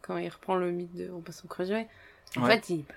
[0.02, 1.86] quand il reprend le mythe de Robinson Crusoe
[2.36, 2.94] en fait, il, n'est pas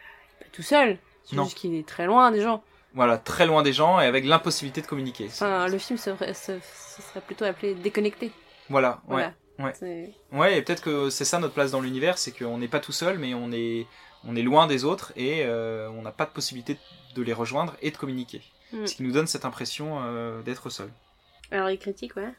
[0.51, 0.97] tout seul.
[1.23, 2.63] C'est juste qu'il est très loin des gens.
[2.93, 5.25] Voilà, très loin des gens et avec l'impossibilité de communiquer.
[5.27, 8.31] Enfin, le film serait, serait plutôt appelé Déconnecté.
[8.69, 9.29] Voilà, ouais.
[9.57, 10.13] Ouais.
[10.33, 12.91] ouais, et peut-être que c'est ça notre place dans l'univers, c'est qu'on n'est pas tout
[12.91, 13.87] seul, mais on est,
[14.25, 16.77] on est loin des autres et euh, on n'a pas de possibilité
[17.15, 18.41] de les rejoindre et de communiquer.
[18.73, 18.85] Mm.
[18.85, 20.89] Ce qui nous donne cette impression euh, d'être seul.
[21.51, 22.33] Alors, il critique, ouais.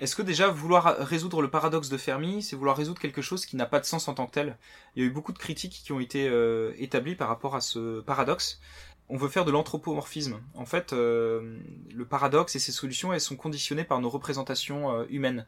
[0.00, 3.56] Est-ce que déjà vouloir résoudre le paradoxe de Fermi, c'est vouloir résoudre quelque chose qui
[3.56, 4.58] n'a pas de sens en tant que tel?
[4.94, 7.60] Il y a eu beaucoup de critiques qui ont été euh, établies par rapport à
[7.60, 8.60] ce paradoxe.
[9.08, 10.40] On veut faire de l'anthropomorphisme.
[10.54, 11.58] En fait, euh,
[11.94, 15.46] le paradoxe et ses solutions, elles sont conditionnées par nos représentations euh, humaines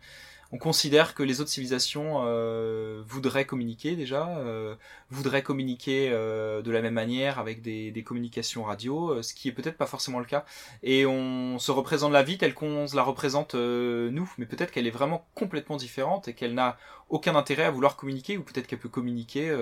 [0.53, 4.75] on considère que les autres civilisations euh, voudraient communiquer déjà, euh,
[5.11, 9.77] voudraient communiquer euh, de la même manière avec des, communications radio, ce qui est peut-être
[9.77, 10.45] pas forcément le cas.
[10.83, 14.91] Et on se représente la vie telle qu'on la représente nous, mais peut-être qu'elle est
[14.91, 16.79] vraiment complètement différente et qu'elle n'a
[17.09, 19.57] aucun intérêt à vouloir communiquer, ou peut-être qu'elle peut communiquer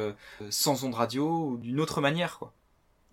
[0.50, 2.52] sans ondes radio ou d'une autre manière, quoi.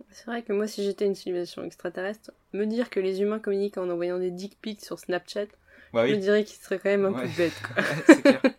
[0.10, 3.78] C'est vrai que moi, si j'étais une civilisation extraterrestre, me dire que les humains communiquent
[3.78, 5.48] en envoyant des dick pics sur Snapchat,
[5.94, 7.54] bah Je dirais qu'il serait quand même un peu bête.
[8.22, 8.42] clair.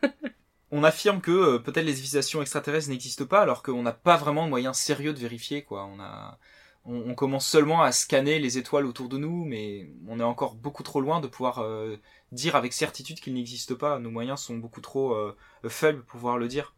[0.74, 4.46] On affirme que euh, peut-être les civilisations extraterrestres n'existent pas, alors qu'on n'a pas vraiment
[4.46, 5.62] de moyens sérieux de vérifier.
[5.62, 5.84] Quoi.
[5.84, 6.38] On, a...
[6.86, 10.82] on, commence seulement à scanner les étoiles autour de nous, mais on est encore beaucoup
[10.82, 11.98] trop loin de pouvoir euh,
[12.32, 13.98] dire avec certitude qu'ils n'existent pas.
[13.98, 15.36] Nos moyens sont beaucoup trop euh,
[15.68, 16.74] faibles pour pouvoir le dire.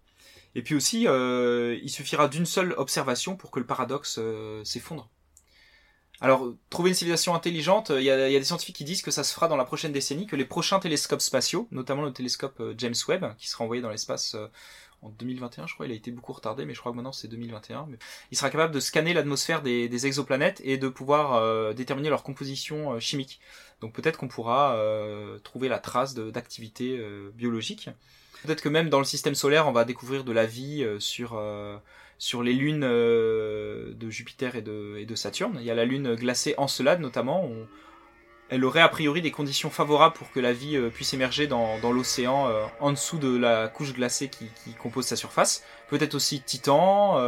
[0.57, 4.21] Et puis aussi, il suffira d'une seule observation pour que le paradoxe
[4.63, 5.11] s'effondre.
[6.25, 9.35] Alors, trouver une civilisation intelligente, il y, a, des scientifiques qui disent que ça se
[9.35, 12.95] fera dans la prochaine décennie, que les prochains télescopes spatiaux, notamment le télescope euh, James
[13.09, 14.47] Webb, qui sera envoyé dans l'espace euh,
[15.03, 17.29] en 2021, je crois, il a été beaucoup retardé, mais je crois que maintenant c'est
[17.29, 17.89] 2021.
[18.31, 22.99] il sera capable de scanner l'atmosphère des, exoplanètes et de pouvoir euh, déterminer leur composition
[23.01, 23.39] chimique.
[23.83, 24.79] Donc peut-être qu'on pourra
[25.43, 26.99] trouver la trace d'activité
[27.35, 27.91] biologique.
[28.45, 31.39] Peut-être que même dans le système solaire, on va découvrir de la vie sur
[32.19, 35.57] sur les lunes euh, de Jupiter et de, Saturne.
[35.61, 37.49] Il y a la lune glacée Encelade notamment.
[38.49, 41.79] elle aurait a priori des conditions favorables pour que la vie euh, puisse émerger dans,
[41.83, 45.65] l'océan euh, en dessous de la couche glacée qui, qui compose sa surface.
[45.89, 47.21] Peut-être aussi Titan,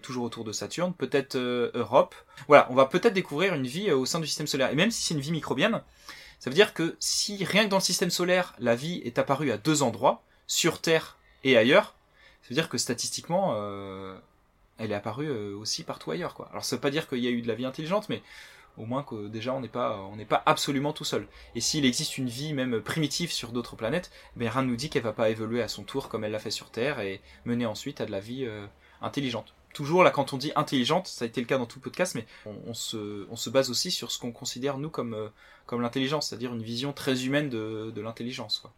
[0.00, 2.14] toujours autour de Saturne, peut-être Europe.
[2.48, 4.70] Voilà, on va peut-être découvrir une vie au sein du système solaire.
[4.72, 5.82] Et même si c'est une vie microbienne,
[6.40, 9.52] ça veut dire que si rien que dans le système solaire, la vie est apparue
[9.52, 11.93] à deux endroits, sur Terre et ailleurs,
[12.44, 14.14] ça veut dire que statistiquement, euh,
[14.76, 16.34] elle est apparue euh, aussi partout ailleurs.
[16.34, 16.46] Quoi.
[16.50, 18.22] Alors ça veut pas dire qu'il y a eu de la vie intelligente, mais
[18.76, 21.26] au moins que déjà on n'est pas on pas absolument tout seul.
[21.54, 24.90] Et s'il existe une vie même primitive sur d'autres planètes, ben rien ne nous dit
[24.90, 27.64] qu'elle va pas évoluer à son tour comme elle l'a fait sur Terre et mener
[27.64, 28.66] ensuite à de la vie euh,
[29.00, 29.54] intelligente.
[29.72, 32.14] Toujours là quand on dit intelligente, ça a été le cas dans tout le podcast,
[32.14, 35.30] mais on, se on se base aussi sur ce qu'on considère nous comme
[35.64, 38.58] comme l'intelligence, c'est-à-dire une vision très humaine de, de l'intelligence.
[38.58, 38.70] Quoi.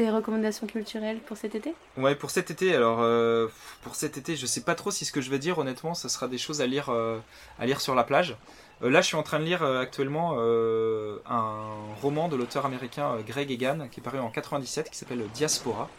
[0.00, 1.74] Tes recommandations culturelles pour cet été?
[1.98, 3.48] Ouais, pour cet été, alors euh,
[3.82, 6.08] pour cet été, je sais pas trop si ce que je vais dire, honnêtement, ça
[6.08, 7.18] sera des choses à lire, euh,
[7.58, 8.34] à lire sur la plage.
[8.82, 10.38] Euh, là, je suis en train de lire euh, actuellement
[11.28, 11.66] un
[12.00, 15.90] roman de l'auteur américain Greg Egan qui est paru en 97 qui s'appelle Diaspora.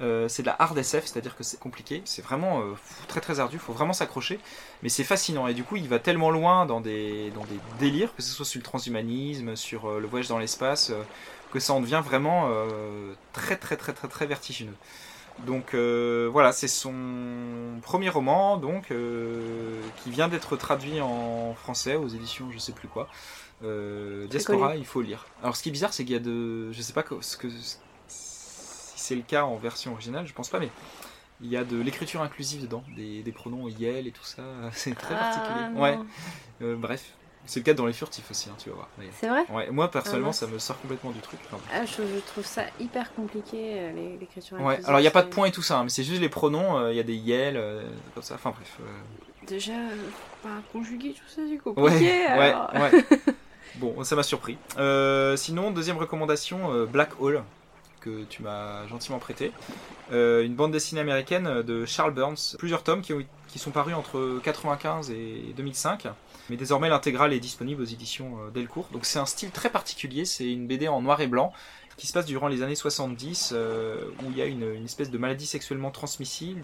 [0.00, 2.62] C'est de la hard SF, c'est-à-dire que c'est compliqué, c'est vraiment
[3.06, 4.40] très très ardu, faut vraiment s'accrocher,
[4.82, 8.16] mais c'est fascinant et du coup il va tellement loin dans des, dans des délires,
[8.16, 10.90] que ce soit sur le transhumanisme, sur le voyage dans l'espace,
[11.50, 14.76] que ça en devient vraiment euh, très très très très très vertigineux.
[15.46, 21.96] Donc euh, voilà, c'est son premier roman, donc euh, qui vient d'être traduit en français
[21.96, 23.08] aux éditions je sais plus quoi.
[24.28, 25.26] Diaspora, il faut lire.
[25.42, 27.36] Alors ce qui est bizarre, c'est qu'il y a de, je sais pas que- ce
[27.36, 27.48] que
[28.08, 30.70] si c'est le cas en version originale, je pense pas, mais
[31.40, 34.42] il y a de l'écriture inclusive dedans, des, des pronoms Yel et tout ça,
[34.72, 35.64] c'est très Ah, particulier.
[35.74, 35.80] non.
[35.80, 35.98] Ouais,
[36.76, 37.12] bref,
[37.46, 38.88] c'est le cas dans les furtifs aussi, hein, tu vas voir.
[39.18, 40.38] C'est vrai Ouais, moi personnellement, mince.
[40.40, 41.40] ça me sort complètement du truc.
[41.72, 45.12] Ah, je, je trouve ça hyper compliqué, euh, l'écriture Ouais, inclusive, alors il n'y a
[45.12, 47.00] pas de points et tout ça, hein, mais c'est juste les pronoms, euh, il y
[47.00, 47.82] a des yel, euh,
[48.14, 48.76] comme ça, enfin bref.
[48.80, 49.96] euh, Déjà, euh,
[50.42, 52.04] pas conjuguer tout ça, c'est Ouais, compliqué.
[52.06, 52.70] ouais, alors.
[52.74, 53.04] ouais.
[53.76, 54.58] Bon, ça m'a surpris.
[54.78, 57.42] Euh, sinon, deuxième recommandation, euh, Black Hole,
[58.00, 59.52] que tu m'as gentiment prêté.
[60.12, 62.56] Euh, une bande dessinée américaine de Charles Burns.
[62.58, 66.08] Plusieurs tomes qui, ont- qui sont parus entre 95 et 2005.
[66.50, 68.88] Mais désormais, l'intégrale est disponible aux éditions euh, Delcourt.
[68.92, 71.52] Donc c'est un style très particulier, c'est une BD en noir et blanc
[71.96, 75.10] qui se passe durant les années 70 euh, où il y a une, une espèce
[75.10, 76.62] de maladie sexuellement transmissible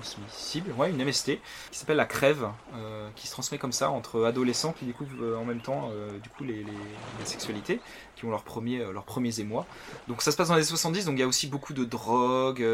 [0.00, 1.40] transmissible, ouais, une MST
[1.70, 5.36] qui s'appelle la crève, euh, qui se transmet comme ça entre adolescents qui découvrent euh,
[5.38, 7.80] en même temps euh, du coup les, les- la sexualité,
[8.16, 9.66] qui ont leurs premiers, euh, leurs premiers émois.
[10.08, 11.84] Donc ça se passe dans les années 70, donc il y a aussi beaucoup de
[11.84, 12.64] drogue,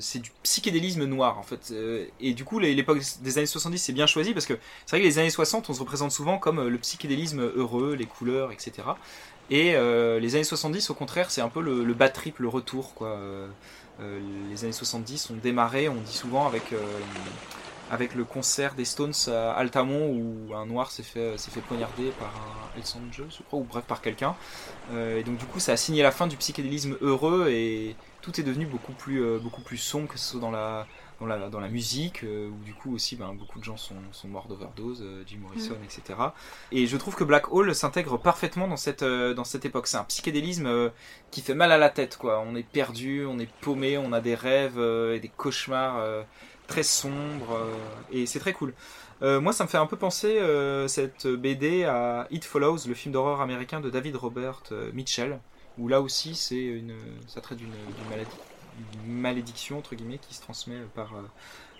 [0.00, 1.72] c'est du psychédélisme noir en fait.
[2.20, 4.54] Et du coup l'époque des années 70 c'est bien choisi parce que
[4.86, 8.06] c'est vrai que les années 60 on se représente souvent comme le psychédélisme heureux, les
[8.06, 8.96] couleurs, etc.
[9.50, 12.94] Et les années 70 au contraire c'est un peu le, le bad trip, le retour
[12.94, 13.18] quoi.
[14.02, 16.78] Euh, euh, les années 70 ont démarré, on dit souvent, avec, euh,
[17.90, 22.10] avec le concert des Stones à Altamont où un noir s'est fait, s'est fait poignarder
[22.18, 24.34] par un Hells Angels, je crois, ou bref par quelqu'un.
[24.92, 28.38] Euh, et donc du coup ça a signé la fin du psychédélisme heureux et tout
[28.40, 30.86] est devenu beaucoup plus, euh, beaucoup plus sombre, que ce soit dans la,
[31.26, 33.94] dans la, dans la musique, euh, où du coup aussi ben, beaucoup de gens sont,
[34.12, 36.18] sont morts d'overdose, euh, Jim Morrison, etc.
[36.72, 39.86] Et je trouve que Black Hole s'intègre parfaitement dans cette, euh, dans cette époque.
[39.86, 40.90] C'est un psychédélisme
[41.30, 42.40] qui fait mal à la tête, quoi.
[42.46, 46.04] On est perdu, on est paumé, on a des rêves et des cauchemars
[46.66, 47.58] très sombres,
[48.10, 48.74] et c'est très cool.
[49.22, 52.94] Euh, moi, ça me fait un peu penser euh, cette BD à It Follows, le
[52.94, 54.62] film d'horreur américain de David Robert
[54.92, 55.38] Mitchell,
[55.78, 56.94] où là aussi c'est une,
[57.28, 57.70] ça traite d'une
[58.10, 58.30] maladie,
[59.06, 61.22] malédiction entre guillemets qui se transmet par euh,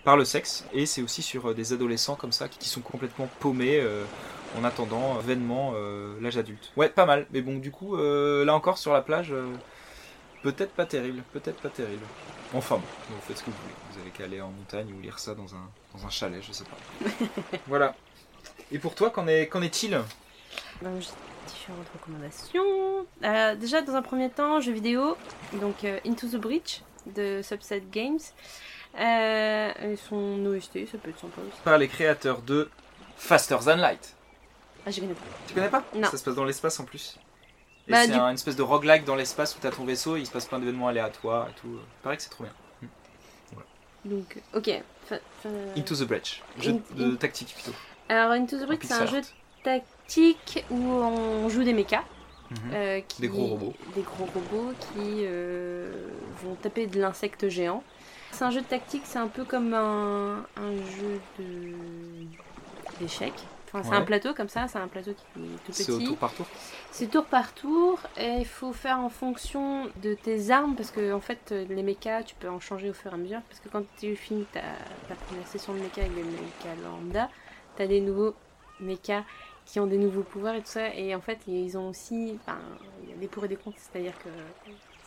[0.03, 3.29] par le sexe, et c'est aussi sur euh, des adolescents comme ça qui, sont complètement
[3.39, 4.03] paumés euh,
[4.59, 6.71] en attendant euh, vainement euh, l'âge adulte.
[6.75, 7.25] Ouais, pas mal.
[7.31, 9.47] Mais bon, du coup, euh, là encore sur la plage, euh,
[10.41, 12.03] peut-être pas terrible, peut-être pas terrible.
[12.53, 13.73] Enfin bon, vous faites ce que vous voulez.
[13.91, 16.51] Vous avez qu'à aller en montagne ou lire ça dans un, dans un chalet, je
[16.51, 17.09] sais pas.
[17.67, 17.95] voilà.
[18.71, 19.91] Et pour toi, qu'en est, qu'en est-il?
[20.81, 21.09] Donc, j'ai
[21.47, 23.05] différentes recommandations.
[23.23, 25.15] Euh, déjà, dans un premier temps, jeux vidéo.
[25.53, 26.81] Donc, euh, Into the Breach
[27.15, 28.19] de Subset Games.
[28.99, 31.59] Euh, ils sont OST, ça peut être sympa aussi.
[31.63, 32.69] Par les créateurs de
[33.17, 34.15] Faster Than Light.
[34.85, 35.21] Ah, je connais pas.
[35.47, 36.09] Tu connais pas Non.
[36.09, 37.17] Ça se passe dans l'espace en plus.
[37.87, 40.15] Et Bah, c'est du- un- une espèce de roguelike dans l'espace où t'as ton vaisseau
[40.15, 41.67] et il se passe plein d'événements aléatoires et tout.
[41.67, 42.53] Il paraît que c'est trop bien.
[44.05, 44.69] Donc, ok.
[45.77, 46.41] Into the Breach.
[46.59, 47.75] Jeu In- de tactique plutôt.
[48.09, 49.23] Alors, Into the Breach, c'est un jeu art.
[49.63, 52.03] tactique où on joue des mechas.
[52.65, 52.71] Mhm.
[52.73, 53.73] euh, qui- Des gros robots.
[53.95, 56.07] Des gros robots qui euh,
[56.43, 57.83] vont taper de l'insecte géant.
[58.31, 61.73] C'est un jeu de tactique, c'est un peu comme un, un jeu de
[62.99, 63.33] d'échecs.
[63.67, 63.95] Enfin, c'est Ouais.
[63.97, 66.05] un plateau comme ça, c'est un plateau qui est tout C'est au petit.
[66.05, 66.45] tour par tour.
[66.91, 71.11] C'est tour par tour et il faut faire en fonction de tes armes parce que
[71.11, 73.69] en fait les mechas tu peux en changer au fur et à mesure parce que
[73.69, 74.61] quand tu finis ta,
[75.09, 77.29] ta première session de mecha avec des mechas lambda,
[77.75, 78.35] t'as des nouveaux
[78.79, 79.23] mechas
[79.65, 82.39] qui ont des nouveaux pouvoirs et tout ça et en fait ils ont aussi,
[83.03, 84.29] il y a des pour et des contre, c'est-à-dire que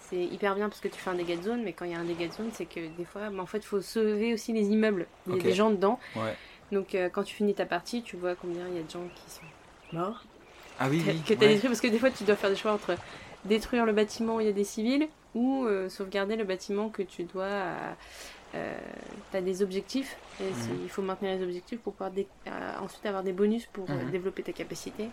[0.08, 1.94] c'est hyper bien parce que tu fais un dégât de zone mais quand il y
[1.94, 4.52] a un dégât de zone c'est que des fois bah, en fait faut sauver aussi
[4.52, 6.34] les immeubles, il y a des gens dedans Ouais.
[6.72, 9.08] Donc euh, quand tu finis ta partie, tu vois combien il y a de gens
[9.14, 9.46] qui sont
[9.92, 10.24] morts,
[10.78, 11.22] Ah oui, que oui.
[11.26, 11.54] que t'as ouais.
[11.54, 12.96] détruit, parce que des fois tu dois faire des choix entre
[13.44, 17.02] détruire le bâtiment où il y a des civils ou euh, sauvegarder le bâtiment que
[17.02, 17.46] tu dois.
[17.46, 17.96] à-
[18.54, 18.74] euh,
[19.32, 20.78] t'as des objectifs et Mhm.
[20.84, 22.50] il faut maintenir les objectifs pour pouvoir euh,
[22.82, 24.10] ensuite avoir des bonus pour euh, Mhm.
[24.10, 25.08] développer ta capacité.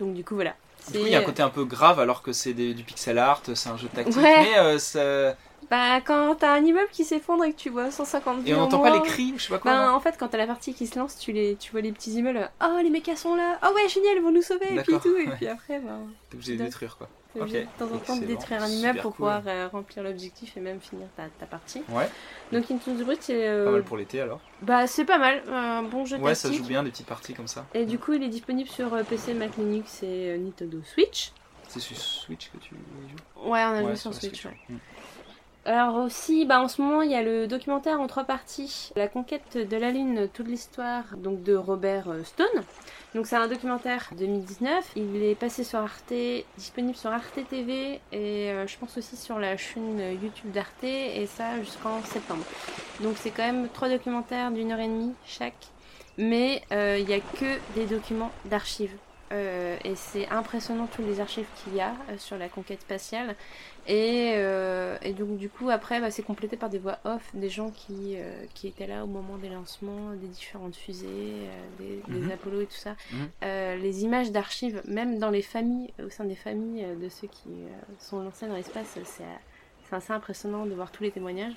[0.00, 0.54] Donc du coup voilà.
[0.90, 3.16] Du coup, il y a un côté un peu grave alors que c'est du pixel
[3.18, 4.42] art, c'est un jeu tactique, Ouais.
[4.42, 5.36] mais euh, ça...
[5.70, 8.60] Bah quand t'as un immeuble qui s'effondre et que tu vois 150 Et on en
[8.62, 9.72] n'entend pas les cris je sais pas quoi.
[9.88, 11.92] Non en fait, quand t'as la partie qui se lance, tu, les, tu vois les
[11.92, 12.50] petits immeubles.
[12.62, 13.58] Oh, les mechas sont là.
[13.62, 14.74] Oh ouais, génial, ils vont nous sauver.
[14.74, 15.16] Et puis tout.
[15.16, 17.08] Et puis après, ben, T'es obligé de- détruire quoi.
[17.32, 19.16] T'es de temps en temps de détruire un immeuble pour cool.
[19.16, 21.82] pouvoir euh, remplir l'objectif et même finir ta, ta partie.
[21.88, 22.08] Ouais,
[22.52, 24.40] Donc Into the Breach, c'est euh, pas mal pour l'été alors.
[24.62, 25.42] bah, c'est pas mal.
[25.50, 27.66] Un bon jeu Ouais, ça joue bien des petites parties comme ça.
[27.74, 31.32] Et du coup, il est disponible sur euh, PC, Mac, Linux et euh, Nintendo Switch.
[31.68, 33.48] C'est sur Switch que tu joues?
[33.50, 34.44] Ouais, on a Ouais, joué sur Switch.
[34.44, 34.50] ouais.
[34.68, 34.74] ouais.
[34.74, 34.78] Mm.
[35.64, 39.06] Alors aussi, bah, en ce moment, il y a le documentaire en trois parties, La
[39.06, 42.64] conquête de la Lune, toute l'histoire donc de Robert euh, Stone.
[43.14, 44.90] Donc c'est un documentaire 2019.
[44.96, 46.12] Il est passé sur Arte,
[46.58, 51.26] disponible sur Arte TV et euh, je pense aussi sur la chaîne YouTube d'Arte et
[51.26, 52.42] ça jusqu'en septembre.
[53.00, 55.66] Donc c'est quand même trois documentaires d'une heure et demie chaque,
[56.18, 58.96] mais euh, il n'y a que des documents d'archives.
[59.84, 63.34] Et c'est impressionnant tous les archives qu'il y a sur la conquête spatiale.
[63.88, 67.48] Et, euh, et donc du coup après bah, c'est complété par des voix off des
[67.48, 72.02] gens qui, euh, qui étaient là au moment des lancements des différentes fusées, euh, des,
[72.14, 72.30] des Mhm.
[72.30, 72.94] Apollo et tout ça.
[73.12, 73.28] Mhm.
[73.42, 77.26] Euh, les images d'archives, même dans les familles, au sein des familles euh, de ceux
[77.26, 77.68] qui euh,
[77.98, 79.24] sont lancés dans l'espace, c'est
[79.92, 81.52] c'est assez impressionnant de voir tous les témoignages.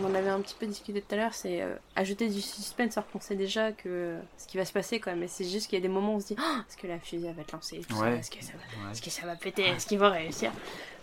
[0.00, 2.96] On en avait un petit peu discuté tout à l'heure, c'est euh, ajouter du suspense
[2.96, 5.20] alors qu'on sait déjà que euh, ce qui va se passer quand même.
[5.20, 6.86] Mais c'est juste qu'il y a des moments où on se dit Oh, est-ce que
[6.86, 8.18] la fusée va être lancée Ouais.
[8.18, 8.92] Est-ce que ça va Ouais.
[8.92, 10.52] est-ce que ça va péter Est-ce qu'ils vont réussir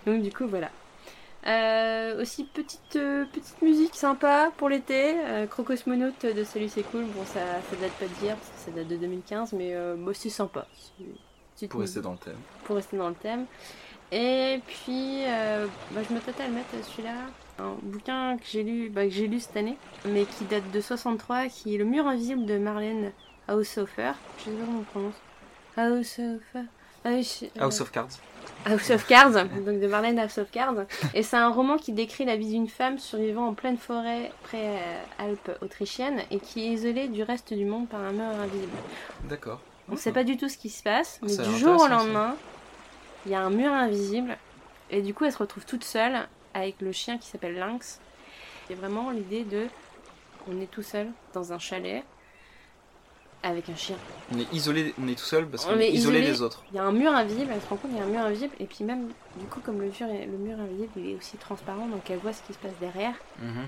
[0.07, 0.71] Donc du coup voilà.
[1.45, 5.15] Euh, aussi petite euh, petite musique sympa pour l'été.
[5.49, 7.03] Crocosmonaute de Salut c'est cool.
[7.03, 10.65] Bon ça ça date pas parce que ça date de 2015 mais bah, c'est sympa.
[11.61, 12.37] Rester dans le thème.
[12.63, 13.45] pour rester dans le thème.
[14.11, 17.13] Et puis euh, bah, je me tâtais à le mettre celui-là.
[17.59, 20.79] Un bouquin que j'ai lu bah, que j'ai lu cette année mais qui date de
[20.81, 23.11] 63 qui est Le mur invisible de Marlène
[23.49, 24.13] Haushofer.
[24.39, 25.15] Je sais pas comment on prononce.
[25.77, 26.65] Haushofer.
[27.05, 28.09] Ah, je- euh, House of Cards.
[28.65, 29.31] House of Cards,
[29.65, 30.85] donc de Marlène House of Cards.
[31.13, 34.57] Et c'est un roman qui décrit la vie d'une femme survivant en pleine forêt près
[34.79, 38.71] euh, Alpes autrichiennes et qui est isolée du reste du monde par un mur invisible.
[39.25, 39.61] D'accord.
[39.91, 41.87] On sait pas du tout ce qui se passe, mais Ça a du jour au
[41.87, 42.35] ça.
[43.25, 44.37] Il y a un mur invisible
[44.89, 47.99] et du coup elle se retrouve toute seule avec le chien qui s'appelle Lynx.
[48.69, 49.67] Et vraiment l'idée de
[50.47, 52.03] on est tout seul dans un chalet
[53.41, 53.95] avec un chien.
[54.33, 56.31] On est isolé, on est tout seul parce On qu'on est est isolé isolé.
[56.33, 56.63] des autres.
[56.71, 58.19] Il y a un mur invisible, elle se rend compte qu'il y a un mur
[58.21, 59.07] invisible et puis même
[59.37, 62.33] du coup comme le mur, le mur invisible il est aussi transparent donc elle voit
[62.33, 63.67] ce qui se passe derrière Mhm.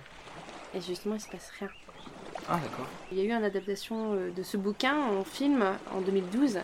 [0.75, 1.69] et justement il se passe rien.
[2.49, 2.87] Ah d'accord.
[3.11, 5.63] Il y a eu une adaptation euh, de ce bouquin en film
[5.95, 6.59] en 2012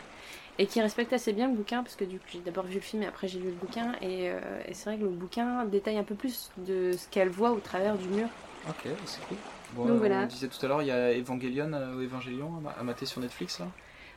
[0.60, 2.82] et qui respecte assez bien le bouquin parce que du coup j'ai d'abord vu le
[2.82, 5.66] film et après j'ai lu le bouquin et, euh, et c'est vrai que le bouquin
[5.66, 8.28] détaille un peu plus de ce qu'elle voit au travers du mur.
[8.68, 9.38] Ok, c'est cool.
[9.76, 10.22] Bon, Donc euh, voilà.
[10.24, 12.84] On disait tout à l'heure, il y a Evangelion euh, ou Evangelion à ma- à
[12.84, 13.68] mater sur Netflix là.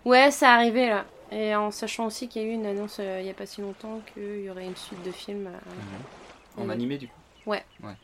[0.04, 1.04] Ouais, c'est arrivé là.
[1.32, 3.46] Et en sachant aussi qu'il y a eu une annonce euh, il y a pas
[3.46, 5.46] si longtemps qu'il y aurait une suite de films.
[5.46, 7.12] euh, En animé du coup.
[7.46, 7.62] Ouais.
[7.82, 7.94] Ouais.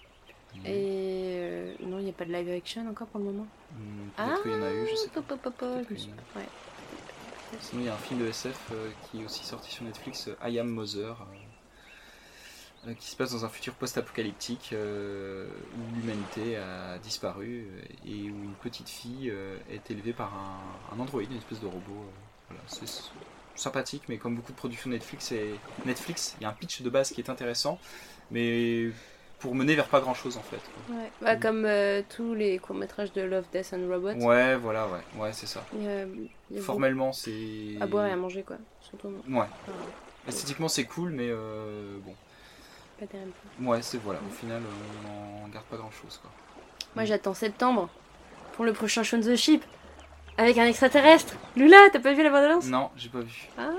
[0.65, 3.47] Et euh, non, il n'y a pas de live action encore pour le moment.
[3.73, 5.21] Hmm, Peut-être qu'il y en a eu, je sais pas.
[5.23, 6.41] pop, pop, pop, pop, Peut-être je me qu'il y suis- en a.
[6.41, 6.49] ouais.
[7.61, 10.29] Sinon, il y a un film de SF euh, qui est aussi sorti sur Netflix,
[10.29, 11.17] euh, I Am Mother,
[12.87, 17.67] euh, qui se passe dans un futur post-apocalyptique où l'humanité a disparu
[18.07, 19.33] et où une petite fille
[19.69, 20.33] est élevée par
[20.93, 22.05] un, androïde, une espèce de robot.
[22.49, 22.87] voilà, c'est
[23.57, 26.91] sympathique, mais comme beaucoup de productions Netflix, et Netflix, il y a un pitch de
[26.91, 27.81] base qui est intéressant,
[28.31, 28.93] mais
[29.39, 30.61] pour mener vers pas grand-chose en fait.
[30.91, 31.11] Ouais.
[31.21, 31.41] Bah, Mm.
[31.41, 34.15] comme euh, tous les courts-métrages de Love, Death and Robots.
[34.25, 35.65] Ouais, voilà, ouais, ouais, c'est ça.
[35.75, 36.05] Y a,
[36.51, 37.77] il y a Formellement, c'est.
[37.81, 38.57] à boire et à manger, quoi.
[38.81, 39.09] Surtout.
[39.29, 39.41] Ouais.
[39.41, 39.49] Enfin,
[40.29, 42.15] Esthétiquement, c'est cool, mais euh, bon.
[42.99, 43.33] pas terrible.
[43.61, 44.21] Ouais, c'est voilà.
[44.27, 45.09] Au final, euh,
[45.43, 46.31] on en garde pas grand chose, quoi.
[46.95, 47.89] Moi, j'attends septembre
[48.55, 49.63] pour le prochain Shaun the Sheep
[50.39, 51.35] avec un extraterrestre.
[51.57, 52.67] Lula, t'as pas vu la bande-annonce?
[52.67, 53.49] Non, j'ai pas vu.
[53.59, 53.71] Ah.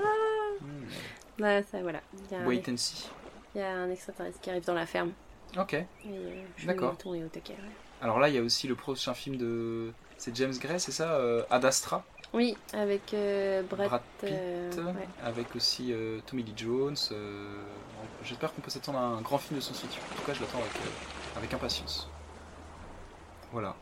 [1.38, 2.00] Bah, ça, voilà.
[2.30, 3.08] Il y, a un, Wait and see.
[3.54, 5.12] il y a un extraterrestre qui arrive dans la ferme.
[5.56, 5.74] Ok.
[5.74, 5.86] Et,
[6.56, 6.96] je D'accord.
[6.98, 7.54] tourner au taquet.
[7.54, 7.70] ouais.
[8.02, 9.92] Alors là, il y a aussi le prochain film de.
[10.18, 12.04] C'est James Gray, c'est ça euh, Ad Astra?
[12.34, 13.88] Oui, avec euh, Brett.
[13.88, 14.30] Brad Pitt.
[14.32, 15.08] euh, ouais.
[15.24, 16.96] Avec aussi euh, Tommy Lee Jones.
[17.12, 17.56] euh,
[18.22, 20.02] J'espère qu'on peut s'attendre à un grand film de science-fiction.
[20.12, 20.72] En tout cas, je l'attends avec,
[21.36, 22.08] avec impatience.
[23.52, 23.74] Voilà.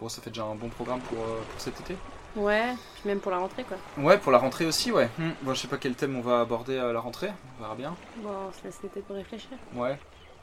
[0.00, 1.96] Bon, ça fait déjà un bon programme pour, pour cet été.
[2.36, 3.76] Ouais, puis même pour la rentrée, quoi.
[3.98, 5.10] Ouais, pour la rentrée aussi, ouais.
[5.18, 5.30] Hmm.
[5.42, 7.30] Bon, je sais pas quel thème on va aborder à la rentrée.
[7.58, 7.94] On verra bien.
[8.18, 9.50] Bon, on se laisse l'été pour réfléchir.
[9.74, 9.98] Ouais.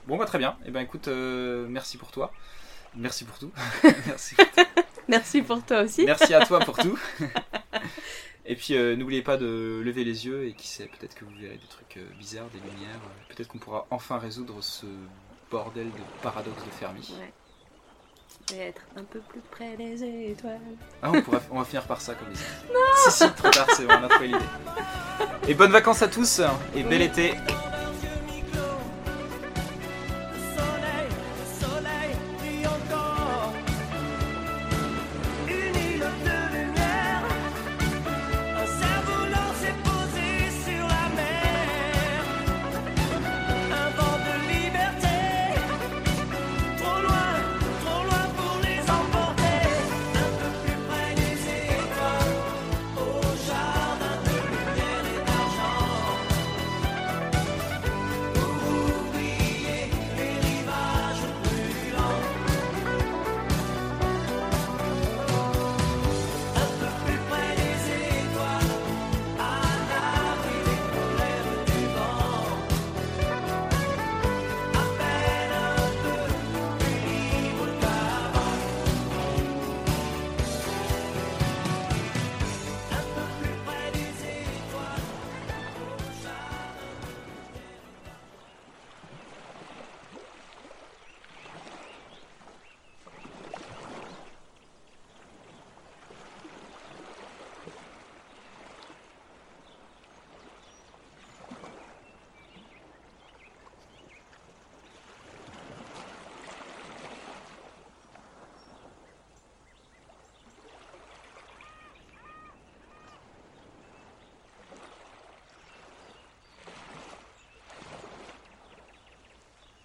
[0.08, 0.58] Bon, bah très bien.
[0.66, 2.32] Et ben écoute, euh, merci pour toi.
[2.96, 3.52] Merci pour tout.
[4.08, 4.36] merci.
[4.36, 4.62] pour tout.
[5.08, 6.06] Merci pour toi aussi.
[6.06, 6.98] Merci à toi pour tout.
[8.50, 11.32] Et puis euh, n'oubliez pas de lever les yeux et qui sait, peut-être que vous
[11.38, 13.00] verrez des trucs euh, bizarres, des lumières.
[13.28, 14.86] Peut-être qu'on pourra enfin résoudre ce
[15.52, 17.14] bordel de paradoxe de Fermi.
[17.20, 17.34] Ouais.
[18.56, 20.02] Et être un peu plus près des
[20.32, 20.62] étoiles.
[21.02, 22.44] Ah, on, pourra- on va finir par ça comme ça.
[23.10, 24.40] Si, si, trop tard, c'est bon, on a trouvé l'idée.
[25.50, 26.42] Et bonnes vacances à tous
[26.74, 27.34] et bel été